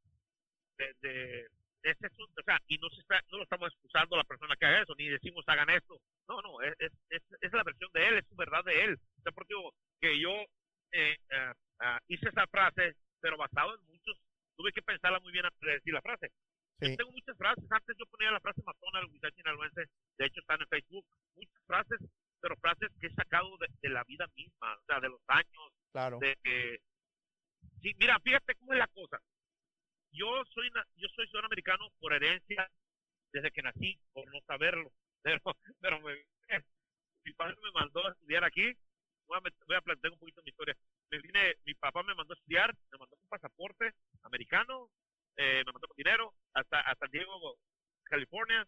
de, 0.77 0.95
de- 1.01 1.47
es 1.83 1.97
eso, 2.01 2.23
o 2.23 2.43
sea, 2.43 2.59
y 2.67 2.77
no, 2.77 2.89
se 2.89 3.01
está, 3.01 3.21
no 3.31 3.37
lo 3.37 3.43
estamos 3.43 3.71
excusando 3.71 4.15
a 4.15 4.19
la 4.19 4.23
persona 4.23 4.55
que 4.55 4.65
haga 4.65 4.81
eso, 4.81 4.95
ni 4.97 5.07
decimos 5.07 5.43
hagan 5.47 5.69
esto. 5.69 5.99
No, 6.27 6.41
no, 6.41 6.61
es, 6.61 6.73
es, 6.79 6.91
es, 7.09 7.21
es 7.41 7.53
la 7.53 7.63
versión 7.63 7.89
de 7.93 8.07
él, 8.07 8.17
es 8.17 8.27
su 8.27 8.35
verdad 8.35 8.63
de 8.63 8.83
él. 8.83 8.93
O 9.19 9.21
sea, 9.21 9.31
porque 9.31 9.55
que 9.99 10.19
yo 10.19 10.31
eh, 10.91 11.17
ah, 11.31 11.53
ah, 11.79 11.99
hice 12.07 12.29
esa 12.29 12.45
frase, 12.47 12.95
pero 13.19 13.37
basado 13.37 13.75
en 13.75 13.85
muchos, 13.87 14.17
tuve 14.55 14.71
que 14.71 14.81
pensarla 14.81 15.19
muy 15.19 15.31
bien 15.31 15.45
antes 15.45 15.61
de 15.61 15.73
decir 15.73 15.93
la 15.93 16.01
frase. 16.01 16.31
Sí. 16.79 16.89
Yo 16.91 16.97
tengo 16.97 17.11
muchas 17.11 17.37
frases, 17.37 17.71
antes 17.71 17.95
yo 17.97 18.05
ponía 18.07 18.31
la 18.31 18.39
frase 18.39 18.61
matona 18.65 18.99
del 18.99 19.09
muchacho 19.09 19.35
sinaloense, 19.35 19.83
de 20.17 20.25
hecho 20.25 20.39
están 20.39 20.61
en 20.61 20.67
Facebook, 20.67 21.05
muchas 21.35 21.63
frases, 21.67 21.99
pero 22.41 22.55
frases 22.57 22.89
que 22.99 23.07
he 23.07 23.13
sacado 23.13 23.55
de, 23.57 23.67
de 23.81 23.89
la 23.89 24.03
vida 24.03 24.25
misma, 24.35 24.75
o 24.75 24.83
sea, 24.87 24.99
de 24.99 25.09
los 25.09 25.21
años, 25.27 25.73
Claro. 25.91 26.19
de 26.19 26.79
sí, 27.81 27.91
mira, 27.99 28.19
fíjate 28.19 28.55
cómo 28.55 28.73
es 28.73 28.79
la 28.79 28.87
cosa. 28.87 29.19
Yo 30.11 30.43
soy 30.53 30.69
yo 30.97 31.07
soy 31.15 31.27
ciudadano 31.27 31.47
americano 31.47 31.87
por 31.99 32.13
herencia 32.13 32.69
desde 33.31 33.51
que 33.51 33.61
nací, 33.61 33.99
por 34.13 34.25
no 34.33 34.39
saberlo, 34.47 34.91
pero 35.23 35.41
pero 35.79 35.99
me- 36.01 36.25
mi 37.23 37.33
padre 37.33 37.55
me 37.63 37.71
mandó 37.71 38.05
a 38.07 38.11
estudiar 38.11 38.43
aquí. 38.43 38.73
Voy 39.27 39.37
a, 39.37 39.41
voy 39.67 39.75
a 39.77 39.81
plantear 39.81 40.11
un 40.13 40.19
poquito 40.19 40.41
mi 40.43 40.49
historia. 40.49 40.75
Me 41.09 41.19
vine, 41.19 41.55
mi 41.65 41.73
papá 41.75 42.03
me 42.03 42.15
mandó 42.15 42.33
a 42.33 42.37
estudiar, 42.37 42.75
me 42.91 42.97
mandó 42.97 43.15
con 43.15 43.29
pasaporte 43.29 43.93
americano, 44.23 44.89
eh, 45.37 45.63
me 45.65 45.71
mandó 45.71 45.87
con 45.87 45.95
dinero 45.95 46.33
hasta 46.53 46.81
hasta 46.81 47.07
Diego, 47.07 47.57
California. 48.03 48.67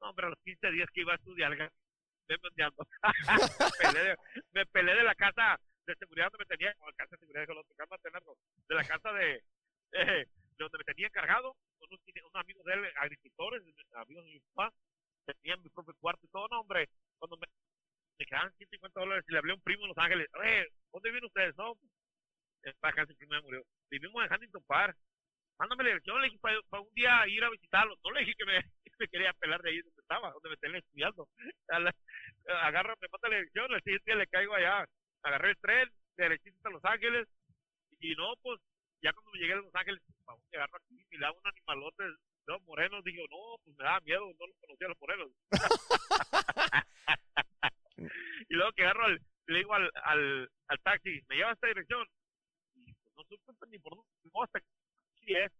No, 0.00 0.10
hombre, 0.10 0.26
a 0.26 0.30
los 0.30 0.38
15 0.44 0.70
días 0.70 0.88
que 0.94 1.00
iba 1.00 1.12
a 1.12 1.16
estudiar, 1.16 1.50
me, 2.28 2.38
peleé 3.78 4.04
de, 4.04 4.16
me 4.52 4.66
peleé 4.66 4.94
de 4.96 5.02
la 5.02 5.14
casa 5.14 5.58
de 5.86 5.94
seguridad 5.96 6.30
donde 6.30 6.44
me 6.44 6.56
tenía, 6.56 6.74
no, 6.78 6.86
casa 6.96 7.16
de 7.16 7.18
seguridad, 7.18 7.46
tenerlo, 8.02 8.36
de 8.68 8.74
la 8.74 8.84
casa 8.84 9.12
de, 9.12 9.42
eh, 9.92 10.26
de 10.26 10.28
donde 10.58 10.78
me 10.78 10.84
tenía 10.84 11.06
encargado, 11.06 11.56
unos, 11.80 12.00
unos 12.06 12.34
amigos 12.34 12.64
de 12.64 12.72
él, 12.74 12.92
agricultores, 12.96 13.62
amigos 13.94 14.24
de 14.24 14.30
mi 14.32 14.40
papá, 14.54 14.72
tenían 15.26 15.62
mi 15.62 15.68
propio 15.70 15.94
cuarto 16.00 16.24
y 16.24 16.28
todo, 16.28 16.48
no, 16.48 16.60
hombre, 16.60 16.88
cuando 17.18 17.36
me, 17.36 17.46
me 18.18 18.26
quedaban 18.26 18.52
150 18.54 19.00
dólares 19.00 19.24
y 19.28 19.32
le 19.32 19.38
hablé 19.38 19.52
a 19.52 19.54
un 19.56 19.62
primo 19.62 19.82
en 19.82 19.88
Los 19.88 19.98
Ángeles, 19.98 20.28
oye, 20.34 20.68
¿dónde 20.92 21.10
viven 21.10 21.24
ustedes? 21.24 21.56
No, 21.56 21.74
para 22.80 23.02
acá, 23.02 23.14
primo 23.14 23.32
me 23.32 23.42
murió, 23.42 23.62
vivimos 23.90 24.24
en 24.24 24.32
Huntington 24.32 24.64
Park, 24.66 24.96
mándame 25.58 25.84
la 25.84 25.90
dirección, 25.90 26.20
le 26.20 26.28
dije, 26.28 26.38
para, 26.40 26.80
un 26.80 26.94
día 26.94 27.26
ir 27.28 27.44
a 27.44 27.50
visitarlo, 27.50 27.96
no 28.04 28.10
le 28.12 28.20
dije 28.20 28.34
que 28.36 28.44
me, 28.44 28.64
me 28.98 29.08
quería 29.08 29.32
pelar 29.34 29.60
de 29.62 29.70
ahí 29.70 29.80
donde 29.80 30.00
estaba, 30.00 30.32
donde 30.32 30.48
me 30.50 30.56
tenía 30.56 30.78
estudiando, 30.78 31.28
A 31.68 32.66
agarra, 32.66 32.94
me 33.00 33.08
manda 33.10 33.28
la 33.28 33.36
dirección, 33.36 33.72
el 33.72 33.82
siguiente 33.82 34.10
día 34.10 34.16
le 34.16 34.26
caigo 34.26 34.54
allá, 34.54 34.86
agarré 35.22 35.50
el 35.50 35.58
tren, 35.58 35.90
derechito 36.16 36.56
hasta 36.56 36.70
Los 36.70 36.84
Ángeles, 36.84 37.28
y 38.00 38.14
no, 38.14 38.34
pues, 38.42 38.60
ya 39.02 39.12
cuando 39.12 39.32
llegué 39.32 39.52
a 39.52 39.56
Los 39.56 39.74
Ángeles, 39.74 40.00
vamos 40.24 40.42
a 40.52 40.56
agarro 40.56 40.76
aquí, 40.76 41.04
hago 41.24 41.38
un 41.38 41.46
animalote, 41.46 42.04
dos 42.46 42.62
morenos, 42.62 43.04
digo, 43.04 43.24
no, 43.30 43.58
pues 43.64 43.76
me 43.76 43.84
daba 43.84 44.00
miedo, 44.00 44.32
no 44.38 44.46
los 44.46 44.56
conocía 44.60 44.86
a 44.86 44.90
los 44.90 45.00
morenos. 45.00 45.30
y 48.48 48.54
luego 48.54 48.72
que 48.72 48.82
agarro 48.82 49.04
al, 49.04 49.20
le 49.46 49.58
digo 49.58 49.74
al, 49.74 49.90
al, 50.04 50.50
al 50.68 50.80
taxi, 50.80 51.22
me 51.28 51.36
lleva 51.36 51.50
a 51.50 51.52
esta 51.52 51.66
dirección, 51.68 52.06
y 52.74 52.92
pues, 52.94 53.14
no 53.16 53.22
supe 53.24 53.52
pues, 53.58 53.70
ni 53.70 53.78
por 53.78 53.96
dónde, 53.96 54.10
no, 54.32 54.42
hasta 54.42 54.58
aquí 54.58 55.36
es. 55.36 55.52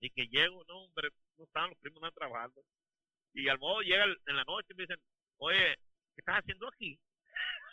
Y 0.00 0.10
que 0.10 0.28
llego, 0.28 0.64
no, 0.68 0.84
hombre, 0.84 1.08
no 1.36 1.44
estaban 1.44 1.70
los 1.70 1.78
primos 1.78 2.00
nada 2.00 2.12
trabajando. 2.12 2.62
Y 3.34 3.48
al 3.48 3.58
modo 3.58 3.80
llega 3.80 4.04
en 4.04 4.36
la 4.36 4.44
noche 4.44 4.68
y 4.70 4.74
me 4.74 4.84
dicen, 4.84 5.00
oye, 5.38 5.76
¿qué 6.14 6.20
estás 6.20 6.38
haciendo 6.38 6.68
aquí? 6.68 6.96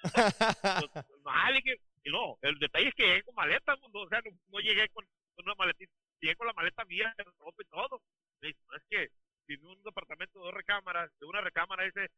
Pues, 0.86 1.22
mal, 1.24 1.58
y 1.58 1.64
que, 1.64 1.80
y 2.06 2.12
no, 2.12 2.38
el 2.42 2.58
detalle 2.60 2.88
es 2.90 2.96
que 2.96 3.04
llegué 3.04 3.24
con 3.24 3.36
maleta, 3.36 3.76
mundo, 3.78 4.02
o 4.02 4.10
sea, 4.10 4.22
no, 4.22 4.32
no 4.50 4.60
llegué 4.60 4.88
con, 4.90 5.06
con 5.36 5.46
una 5.46 5.56
maletita, 5.56 5.92
llegué 6.22 6.36
con 6.38 6.48
la 6.48 6.54
maleta 6.54 6.86
mía, 6.86 7.14
de 7.18 7.24
ropa 7.26 7.62
y 7.64 7.66
todo. 7.66 8.02
Me 8.42 8.48
dice, 8.50 8.60
no, 8.70 8.78
es 8.78 8.84
que 8.90 9.10
viví 9.48 9.64
en 9.66 9.78
un 9.78 9.84
departamento 9.84 10.40
de 10.40 10.46
dos 10.46 10.54
recámaras, 10.54 11.12
de 11.20 11.26
una 11.26 11.42
recámara 11.42 11.84
dice, 11.84 12.10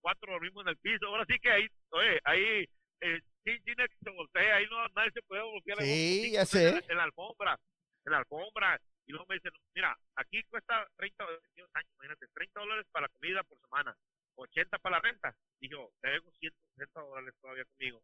cuatro 0.00 0.32
dormimos 0.32 0.62
en 0.64 0.68
el 0.70 0.76
piso, 0.78 1.06
ahora 1.06 1.24
sí 1.26 1.38
que 1.38 1.50
ahí, 1.50 1.66
oye, 1.90 2.20
ahí, 2.24 2.68
eh, 3.00 3.20
sí, 3.44 3.58
sí, 3.64 3.72
se 4.02 4.10
voltea, 4.10 4.56
ahí 4.56 4.66
no, 4.70 4.88
nadie 4.88 5.12
se 5.12 5.22
puede 5.22 5.42
voltear. 5.42 5.78
Sí, 5.80 6.32
ya 6.32 6.40
en 6.40 6.46
sé. 6.46 6.72
la- 6.72 6.84
En 6.88 6.96
la 6.96 7.04
alfombra, 7.04 7.58
en 8.04 8.12
la 8.12 8.18
alfombra, 8.18 8.80
Y 9.06 9.12
luego 9.12 9.24
me 9.26 9.36
dicen, 9.36 9.52
mira, 9.74 9.96
aquí 10.16 10.42
cuesta 10.50 10.86
30, 10.96 11.24
años, 11.24 11.90
imagínate, 11.94 12.26
30 12.34 12.60
dólares 12.60 12.86
para 12.92 13.06
la 13.06 13.12
comida 13.14 13.42
por 13.44 13.58
semana, 13.60 13.96
80 14.34 14.78
para 14.80 14.96
la 14.96 15.00
renta. 15.02 15.34
Dijo, 15.60 15.90
tengo 16.02 16.30
160 16.32 17.00
dólares 17.00 17.34
todavía 17.40 17.64
conmigo. 17.64 18.02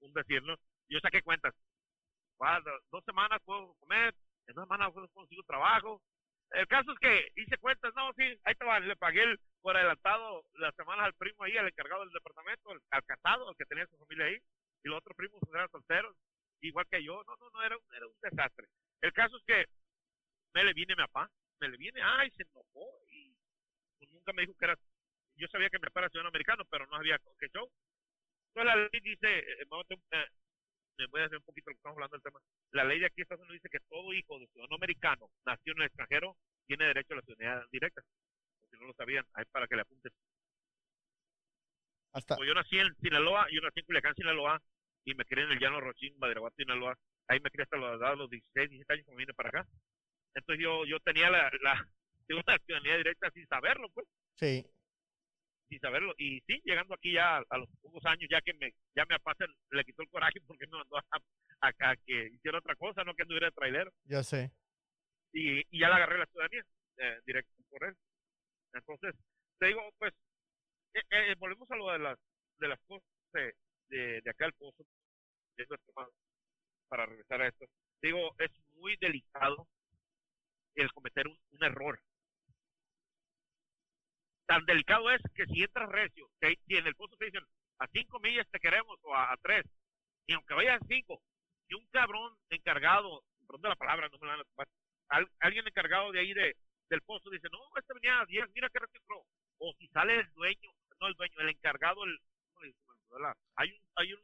Un 0.00 0.12
decir, 0.12 0.42
¿no? 0.42 0.56
Yo 0.88 0.98
saqué 1.00 1.22
cuentas. 1.22 1.54
dos 2.90 3.04
semanas 3.04 3.40
puedo 3.44 3.74
comer, 3.80 4.14
en 4.46 4.54
dos 4.54 4.64
semanas 4.64 4.92
consigo 5.12 5.42
trabajo. 5.44 6.02
El 6.52 6.66
caso 6.66 6.92
es 6.92 6.98
que 6.98 7.28
hice 7.36 7.58
cuentas, 7.58 7.92
no, 7.94 8.12
sí, 8.14 8.24
ahí 8.24 8.52
estaba, 8.52 8.80
le 8.80 8.96
pagué 8.96 9.22
el, 9.22 9.38
por 9.62 9.76
adelantado 9.76 10.44
las 10.54 10.74
semanas 10.74 11.06
al 11.06 11.14
primo 11.14 11.44
ahí, 11.44 11.56
al 11.56 11.68
encargado 11.68 12.02
del 12.04 12.12
departamento, 12.12 12.70
al 12.90 13.04
casado, 13.04 13.48
al 13.48 13.56
que 13.56 13.66
tenía 13.66 13.86
su 13.86 13.96
familia 13.98 14.26
ahí, 14.26 14.38
y 14.82 14.88
los 14.88 14.98
otros 14.98 15.16
primos 15.16 15.40
eran 15.52 15.70
solteros, 15.70 16.16
igual 16.60 16.86
que 16.90 17.04
yo. 17.04 17.22
No, 17.24 17.36
no, 17.36 17.50
no, 17.50 17.62
era, 17.62 17.76
era 17.94 18.06
un 18.06 18.20
desastre. 18.20 18.66
El 19.00 19.12
caso 19.12 19.36
es 19.36 19.44
que 19.44 19.66
me 20.54 20.64
le 20.64 20.72
viene 20.72 20.96
mi 20.96 21.02
papá, 21.02 21.30
me 21.60 21.68
le 21.68 21.76
viene, 21.76 22.00
ay, 22.02 22.30
se 22.32 22.42
enojó 22.42 22.86
y 23.08 23.32
pues, 23.98 24.10
nunca 24.12 24.32
me 24.32 24.42
dijo 24.42 24.56
que 24.58 24.64
era, 24.64 24.76
yo 25.36 25.46
sabía 25.48 25.70
que 25.70 25.78
mi 25.78 25.84
papá 25.84 26.00
era 26.00 26.08
ciudadano 26.10 26.30
americano, 26.30 26.64
pero 26.68 26.86
no 26.86 26.96
había 26.96 27.18
que 27.38 27.48
show. 27.48 27.70
Entonces 28.50 28.64
la 28.64 28.76
ley 28.76 29.00
dice, 29.02 29.38
eh, 29.38 29.62
eh, 29.62 29.66
me 30.98 31.06
voy 31.06 31.20
a 31.22 31.24
hacer 31.24 31.38
un 31.38 31.44
poquito 31.44 31.70
lo 31.70 31.74
que 31.74 31.78
estamos 31.78 31.96
hablando 31.96 32.16
del 32.16 32.22
tema, 32.22 32.40
la 32.72 32.84
ley 32.84 32.98
de 32.98 33.06
aquí 33.06 33.22
Estados 33.22 33.42
Unidos 33.42 33.62
dice 33.62 33.70
que 33.70 33.84
todo 33.88 34.12
hijo 34.12 34.38
de 34.38 34.46
ciudadano 34.48 34.76
americano 34.76 35.30
nació 35.46 35.72
en 35.72 35.78
el 35.78 35.86
extranjero 35.86 36.36
tiene 36.66 36.86
derecho 36.86 37.14
a 37.14 37.16
la 37.16 37.22
ciudadanía 37.22 37.66
directa. 37.72 38.02
Si 38.70 38.76
no 38.76 38.86
lo 38.86 38.94
sabían, 38.94 39.24
ahí 39.34 39.44
para 39.50 39.66
que 39.66 39.74
le 39.74 39.82
apunten. 39.82 40.12
Hasta... 42.12 42.36
Pues 42.36 42.48
yo 42.48 42.54
nací 42.54 42.78
en 42.78 42.94
Sinaloa, 42.96 43.48
yo 43.50 43.60
nací 43.60 43.80
en 43.80 43.86
Culiacán, 43.86 44.14
Sinaloa, 44.14 44.62
y 45.04 45.14
me 45.14 45.24
crié 45.24 45.44
en 45.44 45.52
el 45.52 45.58
llano 45.58 45.80
Rochín, 45.80 46.14
Badiraguato, 46.18 46.54
Sinaloa. 46.56 46.96
Ahí 47.26 47.40
me 47.40 47.50
crié 47.50 47.64
hasta 47.64 47.76
los, 47.76 47.98
los 48.18 48.30
16, 48.30 48.70
17 48.70 48.92
años 48.92 49.04
cuando 49.06 49.18
vine 49.18 49.34
para 49.34 49.48
acá. 49.48 49.68
Entonces 50.34 50.62
yo, 50.62 50.84
yo 50.84 51.00
tenía 51.00 51.28
la, 51.30 51.50
la, 51.60 51.88
una 52.28 52.58
ciudadanía 52.58 52.96
directa 52.98 53.30
sin 53.32 53.46
saberlo, 53.46 53.88
pues. 53.90 54.06
Sí. 54.36 54.64
Sin 55.70 55.80
saberlo. 55.80 56.12
Y 56.18 56.40
sí, 56.42 56.60
llegando 56.64 56.94
aquí 56.94 57.12
ya 57.12 57.38
a 57.38 57.58
los 57.58 57.68
pocos 57.80 58.04
años, 58.04 58.28
ya 58.30 58.42
que 58.42 58.52
me, 58.54 58.74
ya 58.94 59.06
me 59.06 59.14
apase, 59.14 59.46
le 59.70 59.84
quitó 59.84 60.02
el 60.02 60.10
coraje 60.10 60.40
porque 60.46 60.66
me 60.66 60.76
mandó 60.76 60.98
a, 60.98 61.96
que 62.04 62.26
hiciera 62.34 62.58
otra 62.58 62.74
cosa, 62.76 63.04
no 63.04 63.14
que 63.14 63.22
anduviera 63.22 63.46
de 63.46 63.52
trailero. 63.52 63.90
Ya 64.04 64.22
sé. 64.22 64.52
Y, 65.32 65.60
y 65.70 65.80
ya 65.80 65.88
le 65.88 65.94
agarré 65.94 66.18
la 66.18 66.26
ciudadanía 66.26 66.64
eh, 66.98 67.20
directo 67.24 67.52
por 67.70 67.84
él. 67.84 67.96
Entonces, 68.74 69.14
te 69.58 69.66
digo, 69.68 69.80
pues, 69.98 70.12
eh, 70.94 71.02
eh, 71.10 71.34
volvemos 71.38 71.70
a 71.70 71.76
lo 71.76 71.90
de 71.92 71.98
las, 72.00 72.18
de 72.58 72.68
las 72.68 72.80
cosas 72.86 73.08
de, 73.32 73.54
de, 73.88 74.20
de 74.20 74.30
acá 74.30 74.46
al 74.46 74.52
pozo, 74.54 74.84
para 76.88 77.06
regresar 77.06 77.42
a 77.42 77.48
esto. 77.48 77.66
Digo, 78.02 78.34
es 78.38 78.50
muy 78.74 78.96
delicado 78.96 79.68
el 80.74 80.92
cometer 80.92 81.26
un, 81.26 81.38
error. 81.62 82.00
Tan 84.50 84.66
delicado 84.66 85.08
es 85.12 85.22
que 85.32 85.46
si 85.46 85.62
entras 85.62 85.88
recio, 85.90 86.28
si 86.40 86.76
en 86.76 86.84
el 86.84 86.96
pozo 86.96 87.14
te 87.16 87.26
dicen 87.26 87.46
a 87.78 87.86
cinco 87.86 88.18
millas 88.18 88.48
te 88.50 88.58
queremos 88.58 88.98
o 89.04 89.14
a, 89.14 89.36
tres, 89.40 89.64
y 90.26 90.32
aunque 90.32 90.54
vayas 90.54 90.82
a 90.82 90.86
cinco, 90.88 91.22
y 91.68 91.74
un 91.74 91.86
cabrón 91.92 92.34
encargado, 92.48 93.22
perdón 93.46 93.62
de 93.62 93.68
la 93.68 93.76
palabra, 93.76 94.08
no 94.08 94.18
me 94.18 94.26
la 94.26 94.44
van 94.56 94.66
a 95.10 95.46
alguien 95.46 95.68
encargado 95.68 96.10
de 96.10 96.18
ahí 96.18 96.34
de, 96.34 96.56
del 96.88 97.00
pozo 97.02 97.30
dice, 97.30 97.46
no, 97.52 97.60
este 97.76 97.94
venía 97.94 98.20
a 98.20 98.26
diez, 98.26 98.44
mira 98.52 98.68
que 98.70 98.80
recicló. 98.80 99.24
O 99.58 99.72
si 99.78 99.86
sale 99.86 100.16
el 100.16 100.32
dueño, 100.32 100.72
no 101.00 101.06
el 101.06 101.14
dueño, 101.14 101.34
el 101.38 101.50
encargado, 101.50 102.02
el, 102.02 102.18
hay 103.54 103.70
un, 103.70 103.80
hay 103.94 104.12
un, 104.12 104.20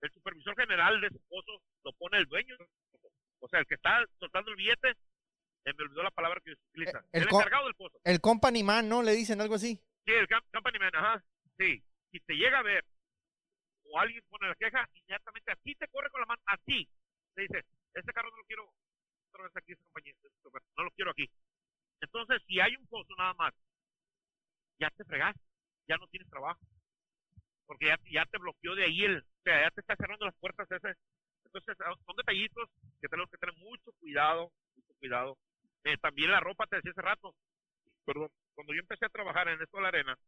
el 0.00 0.10
supervisor 0.10 0.56
general 0.56 1.02
de 1.02 1.08
ese 1.08 1.18
pozo 1.28 1.60
lo 1.84 1.92
pone 1.92 2.16
el 2.16 2.24
dueño, 2.24 2.56
o 3.40 3.48
sea, 3.48 3.60
el 3.60 3.66
que 3.66 3.74
está 3.74 4.06
soltando 4.18 4.52
el 4.52 4.56
billete 4.56 4.96
me 5.64 5.84
olvidó 5.84 6.02
la 6.02 6.10
palabra 6.10 6.40
que 6.44 6.54
se 6.54 6.62
utiliza. 6.70 6.98
Eh, 6.98 7.18
el, 7.18 7.22
encargado 7.24 7.64
del 7.66 7.74
pozo. 7.74 8.00
El 8.04 8.20
company 8.20 8.62
man, 8.62 8.88
¿no? 8.88 9.02
Le 9.02 9.12
dicen 9.12 9.40
algo 9.40 9.54
así. 9.54 9.76
Sí, 10.06 10.12
el 10.12 10.28
company 10.52 10.78
man, 10.78 10.94
ajá. 10.94 11.24
Sí. 11.58 11.82
Si 12.10 12.20
te 12.20 12.34
llega 12.34 12.60
a 12.60 12.62
ver 12.62 12.84
o 13.90 13.98
alguien 13.98 14.22
pone 14.28 14.48
la 14.48 14.54
queja, 14.54 14.88
inmediatamente 14.94 15.52
así 15.52 15.74
te 15.74 15.88
corre 15.88 16.10
con 16.10 16.20
la 16.20 16.26
mano, 16.26 16.42
así. 16.46 16.88
Te 17.34 17.42
dice, 17.42 17.64
este 17.94 18.12
carro 18.12 18.30
no 18.30 18.36
lo 18.36 18.44
quiero 18.44 18.70
otra 19.30 19.44
vez 19.44 19.56
aquí, 19.56 19.74
compañía, 19.76 20.14
no 20.76 20.84
lo 20.84 20.90
quiero 20.92 21.10
aquí. 21.10 21.28
Entonces, 22.00 22.42
si 22.46 22.60
hay 22.60 22.76
un 22.76 22.86
pozo 22.86 23.14
nada 23.16 23.34
más, 23.34 23.52
ya 24.78 24.90
te 24.90 25.04
fregaste, 25.04 25.40
ya 25.88 25.96
no 25.96 26.06
tienes 26.08 26.28
trabajo. 26.28 26.60
Porque 27.66 27.86
ya, 27.86 27.98
ya 28.10 28.24
te 28.26 28.38
bloqueó 28.38 28.74
de 28.74 28.84
ahí 28.84 29.04
el, 29.04 29.18
o 29.18 29.42
sea, 29.44 29.62
ya 29.62 29.70
te 29.70 29.80
está 29.80 29.96
cerrando 29.96 30.24
las 30.24 30.36
puertas 30.36 30.70
ese. 30.70 30.94
Entonces, 31.44 31.76
son 31.78 32.16
detallitos 32.16 32.68
que 33.00 33.08
tenemos 33.08 33.30
que 33.30 33.38
tener 33.38 33.56
mucho 33.56 33.92
cuidado, 34.00 34.52
mucho 34.74 34.94
cuidado 34.98 35.38
eh, 35.84 35.96
también 35.98 36.30
la 36.30 36.40
ropa, 36.40 36.66
te 36.66 36.76
decía 36.76 36.92
hace 36.92 37.02
rato, 37.02 37.34
perdón, 38.04 38.30
cuando 38.54 38.74
yo 38.74 38.80
empecé 38.80 39.06
a 39.06 39.10
trabajar 39.10 39.48
en 39.48 39.60
esto 39.60 39.76
de 39.76 39.82
la 39.82 39.88
arena, 39.88 40.18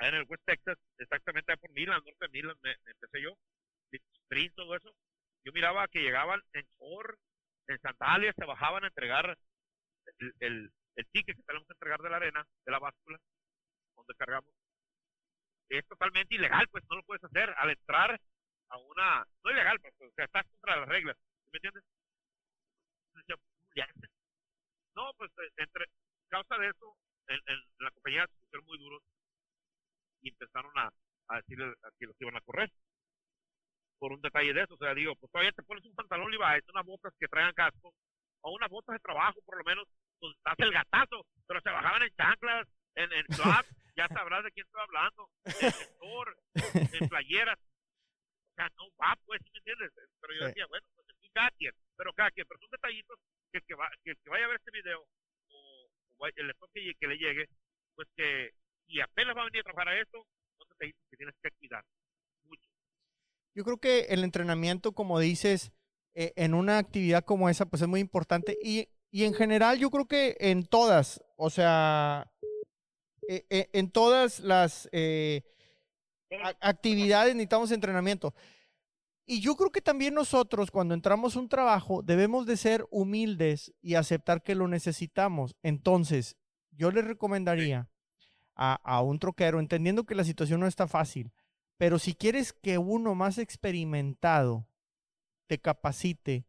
en 0.00 0.14
el 0.14 0.26
West 0.28 0.42
Texas, 0.44 0.78
exactamente 0.98 1.56
por 1.58 1.70
Milan, 1.70 2.02
norte 2.04 2.26
de 2.26 2.28
Milan, 2.28 2.56
me, 2.62 2.72
empecé 2.86 3.22
yo, 3.22 3.36
sprint, 3.92 4.54
todo 4.54 4.74
eso, 4.74 4.94
yo 5.44 5.52
miraba 5.52 5.88
que 5.88 6.00
llegaban 6.00 6.40
en 6.52 6.64
short, 6.78 7.18
en 7.68 7.78
sandalias, 7.80 8.34
se 8.36 8.44
bajaban 8.44 8.84
a 8.84 8.88
entregar 8.88 9.36
el, 10.18 10.72
el, 10.96 11.06
ticket 11.12 11.36
que 11.36 11.42
tenemos 11.42 11.66
que 11.66 11.74
entregar 11.74 12.00
de 12.00 12.10
la 12.10 12.16
arena, 12.16 12.46
de 12.64 12.72
la 12.72 12.78
báscula, 12.78 13.18
donde 13.96 14.14
cargamos. 14.14 14.50
Es 15.68 15.86
totalmente 15.86 16.34
ilegal, 16.34 16.68
pues 16.68 16.84
no 16.90 16.96
lo 16.96 17.02
puedes 17.02 17.24
hacer 17.24 17.54
al 17.56 17.70
entrar 17.70 18.20
a 18.68 18.78
una, 18.78 19.26
no 19.44 19.50
ilegal, 19.50 19.78
pues, 19.80 19.94
o 20.00 20.14
sea, 20.14 20.24
estás 20.24 20.46
contra 20.46 20.76
las 20.80 20.88
reglas, 20.88 21.16
¿me 21.52 21.58
entiendes? 21.58 21.84
Entonces, 23.14 23.44
ya, 23.74 23.86
no, 24.94 25.12
pues 25.16 25.30
eh, 25.38 25.50
entre 25.56 25.86
causa 26.28 26.56
de 26.58 26.68
eso, 26.68 26.96
en, 27.28 27.40
la 27.78 27.90
compañía 27.90 28.26
se 28.26 28.38
pusieron 28.38 28.66
muy 28.66 28.78
duros 28.78 29.02
y 30.22 30.28
empezaron 30.30 30.72
a, 30.76 30.90
a 31.28 31.36
decirle 31.36 31.74
que 31.98 32.06
los 32.06 32.20
iban 32.20 32.36
a 32.36 32.40
correr. 32.40 32.70
Por 33.98 34.12
un 34.12 34.20
detalle 34.20 34.52
de 34.52 34.62
eso, 34.62 34.74
o 34.74 34.78
sea, 34.78 34.94
digo, 34.94 35.14
pues 35.16 35.30
todavía 35.30 35.52
te 35.52 35.62
pones 35.62 35.84
un 35.84 35.94
pantalón 35.94 36.30
Levi's, 36.30 36.68
unas 36.68 36.86
botas 36.86 37.14
que 37.18 37.28
traigan 37.28 37.54
casco, 37.54 37.94
o 38.40 38.50
unas 38.54 38.68
botas 38.68 38.94
de 38.94 39.00
trabajo, 39.00 39.40
por 39.44 39.58
lo 39.58 39.64
menos, 39.64 39.86
pues 40.18 40.34
estás 40.36 40.58
el 40.58 40.72
gatazo, 40.72 41.24
pero 41.46 41.60
se 41.60 41.70
bajaban 41.70 42.02
en 42.02 42.14
chanclas, 42.16 42.66
en, 42.96 43.12
en 43.12 43.26
club, 43.26 43.36
ya 43.96 44.08
sabrás 44.08 44.42
de 44.44 44.50
quién 44.50 44.66
estoy 44.66 44.82
hablando, 44.82 45.30
en 45.44 45.52
sector, 45.52 46.36
en 46.54 47.08
playeras. 47.08 47.58
O 47.58 48.54
sea, 48.54 48.68
no 48.76 48.84
va, 49.00 49.16
pues, 49.24 49.40
¿sí 49.44 49.50
me 49.52 49.58
entiendes? 49.58 49.92
Pero 50.20 50.34
yo 50.34 50.46
decía, 50.46 50.66
bueno, 50.66 50.86
pues 50.94 51.06
aquí 51.08 51.30
cada 51.32 51.50
quien, 51.52 51.72
pero 51.96 52.12
cada 52.12 52.30
quien, 52.32 52.46
pero 52.48 52.60
son 52.60 52.70
detallitos 52.70 53.18
que 53.52 53.58
el 53.58 53.64
que, 53.64 53.74
va, 53.74 53.88
que, 54.02 54.14
que 54.16 54.30
vaya 54.30 54.46
a 54.46 54.48
ver 54.48 54.56
este 54.56 54.70
video 54.70 55.00
o, 55.48 55.90
o 56.16 56.26
el 56.26 56.54
toque 56.58 56.94
que 56.98 57.06
le 57.06 57.16
llegue, 57.16 57.46
pues 57.94 58.08
que 58.16 58.50
y 58.88 59.00
apenas 59.00 59.36
va 59.36 59.42
a 59.42 59.44
venir 59.44 59.60
a 59.60 59.64
trabajar 59.64 59.88
a 59.88 60.00
esto, 60.00 60.26
entonces 60.52 60.76
te 60.78 60.86
dices 60.86 61.02
que 61.10 61.16
tienes 61.16 61.34
que 61.42 61.50
cuidar 61.52 61.84
mucho. 62.44 62.68
Yo 63.54 63.64
creo 63.64 63.76
que 63.78 64.00
el 64.10 64.24
entrenamiento, 64.24 64.92
como 64.92 65.18
dices, 65.18 65.72
eh, 66.14 66.32
en 66.36 66.54
una 66.54 66.78
actividad 66.78 67.24
como 67.24 67.48
esa, 67.48 67.66
pues 67.66 67.82
es 67.82 67.88
muy 67.88 68.00
importante 68.00 68.58
y, 68.62 68.88
y 69.10 69.24
en 69.24 69.34
general 69.34 69.78
yo 69.78 69.90
creo 69.90 70.06
que 70.06 70.36
en 70.40 70.66
todas, 70.66 71.22
o 71.36 71.50
sea, 71.50 72.30
eh, 73.28 73.46
eh, 73.50 73.68
en 73.72 73.90
todas 73.90 74.40
las 74.40 74.88
actividades 76.60 77.34
necesitamos 77.34 77.70
entrenamiento. 77.70 78.34
Y 79.24 79.40
yo 79.40 79.54
creo 79.56 79.70
que 79.70 79.80
también 79.80 80.14
nosotros 80.14 80.70
cuando 80.70 80.94
entramos 80.94 81.36
a 81.36 81.40
un 81.40 81.48
trabajo 81.48 82.02
debemos 82.02 82.46
de 82.46 82.56
ser 82.56 82.86
humildes 82.90 83.72
y 83.80 83.94
aceptar 83.94 84.42
que 84.42 84.54
lo 84.54 84.66
necesitamos. 84.66 85.56
Entonces, 85.62 86.36
yo 86.72 86.90
le 86.90 87.02
recomendaría 87.02 87.88
a, 88.54 89.00
un 89.02 89.18
troquero, 89.18 89.60
entendiendo 89.60 90.04
que 90.04 90.14
la 90.14 90.24
situación 90.24 90.60
no 90.60 90.66
está 90.66 90.86
fácil, 90.86 91.32
pero 91.78 91.98
si 91.98 92.14
quieres 92.14 92.52
que 92.52 92.78
uno 92.78 93.14
más 93.14 93.38
experimentado 93.38 94.68
te 95.46 95.58
capacite, 95.58 96.44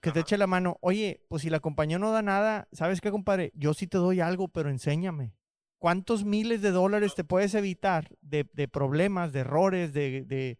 que 0.00 0.12
te 0.12 0.20
eche 0.20 0.38
la 0.38 0.46
mano, 0.46 0.78
oye, 0.80 1.24
pues 1.28 1.42
si 1.42 1.50
la 1.50 1.60
compañía 1.60 1.98
no 1.98 2.12
da 2.12 2.22
nada, 2.22 2.68
¿sabes 2.72 3.00
qué, 3.00 3.10
compadre? 3.10 3.52
Yo 3.54 3.74
sí 3.74 3.86
te 3.86 3.98
doy 3.98 4.20
algo, 4.20 4.48
pero 4.48 4.70
enséñame. 4.70 5.34
¿Cuántos 5.78 6.24
miles 6.24 6.60
de 6.60 6.70
dólares 6.70 7.14
te 7.14 7.24
puedes 7.24 7.54
evitar 7.54 8.16
de, 8.20 8.44
problemas, 8.68 9.32
de 9.32 9.40
errores, 9.40 9.92
de 9.92 10.24
de 10.24 10.58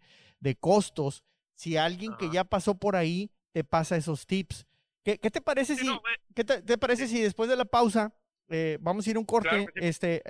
costos, 0.58 1.24
si 1.54 1.76
alguien 1.76 2.16
que 2.18 2.30
ya 2.30 2.44
pasó 2.44 2.76
por 2.76 2.96
ahí 2.96 3.30
te 3.52 3.64
pasa 3.64 3.96
esos 3.96 4.26
tips. 4.26 4.66
¿Qué, 5.02 5.16
te 5.18 5.40
parece 5.40 5.76
si, 5.76 5.88
¿qué 6.34 6.44
te, 6.44 6.78
parece 6.78 7.08
si 7.08 7.20
después 7.20 7.48
de 7.48 7.56
la 7.56 7.64
pausa 7.64 8.14
eh, 8.50 8.78
vamos 8.80 9.06
a 9.06 9.10
ir 9.10 9.18
un 9.18 9.24
corte, 9.24 9.66
este, 9.76 10.22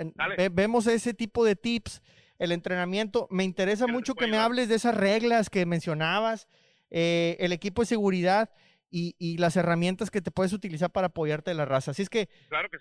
vemos 0.52 0.86
ese 0.86 1.14
tipo 1.14 1.44
de 1.44 1.56
tips, 1.56 2.02
el 2.38 2.52
entrenamiento. 2.52 3.26
Me 3.30 3.44
interesa 3.44 3.86
mucho 3.86 4.14
que 4.14 4.26
me 4.26 4.38
hables 4.38 4.68
de 4.68 4.76
esas 4.76 4.94
reglas 4.94 5.50
que 5.50 5.66
mencionabas, 5.66 6.48
eh, 6.90 7.36
el 7.40 7.52
equipo 7.52 7.82
de 7.82 7.86
seguridad 7.86 8.50
y, 8.90 9.36
las 9.38 9.56
herramientas 9.56 10.10
que 10.10 10.22
te 10.22 10.30
puedes 10.30 10.52
utilizar 10.52 10.90
para 10.90 11.08
apoyarte 11.08 11.50
de 11.50 11.54
la 11.56 11.64
raza. 11.64 11.90
Así 11.90 12.02
es 12.02 12.08
que, 12.08 12.28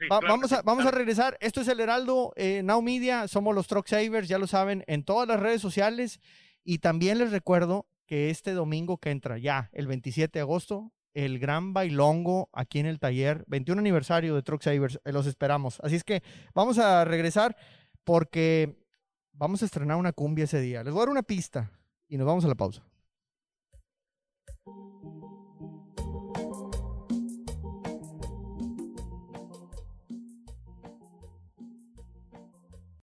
vamos, 0.09 0.51
a, 0.53 0.61
vamos 0.61 0.85
a 0.85 0.91
regresar. 0.91 1.37
Esto 1.41 1.61
es 1.61 1.67
el 1.67 1.79
Heraldo 1.79 2.33
eh, 2.35 2.61
Now 2.63 2.81
Media, 2.81 3.27
somos 3.27 3.53
los 3.53 3.67
Truck 3.67 3.87
Savers, 3.87 4.27
ya 4.27 4.37
lo 4.37 4.47
saben, 4.47 4.83
en 4.87 5.03
todas 5.03 5.27
las 5.27 5.39
redes 5.39 5.61
sociales. 5.61 6.19
Y 6.69 6.79
también 6.79 7.17
les 7.17 7.31
recuerdo 7.31 7.87
que 8.07 8.29
este 8.29 8.51
domingo 8.51 8.97
que 8.97 9.11
entra, 9.11 9.37
ya 9.37 9.69
el 9.71 9.87
27 9.87 10.37
de 10.37 10.41
agosto, 10.41 10.91
el 11.13 11.39
gran 11.39 11.71
bailongo 11.71 12.49
aquí 12.51 12.79
en 12.79 12.87
el 12.87 12.99
taller, 12.99 13.45
21 13.47 13.79
aniversario 13.79 14.35
de 14.35 14.41
Truck 14.41 14.61
Savers, 14.61 14.99
eh, 15.05 15.13
los 15.13 15.27
esperamos. 15.27 15.79
Así 15.81 15.95
es 15.95 16.03
que 16.03 16.23
vamos 16.53 16.77
a 16.77 17.05
regresar 17.05 17.55
porque 18.03 18.85
vamos 19.31 19.61
a 19.61 19.65
estrenar 19.65 19.95
una 19.95 20.11
cumbia 20.11 20.43
ese 20.43 20.59
día. 20.59 20.83
Les 20.83 20.91
voy 20.91 20.99
a 20.99 21.05
dar 21.05 21.09
una 21.09 21.23
pista 21.23 21.71
y 22.09 22.17
nos 22.17 22.27
vamos 22.27 22.43
a 22.43 22.49
la 22.49 22.55
pausa. 22.55 22.83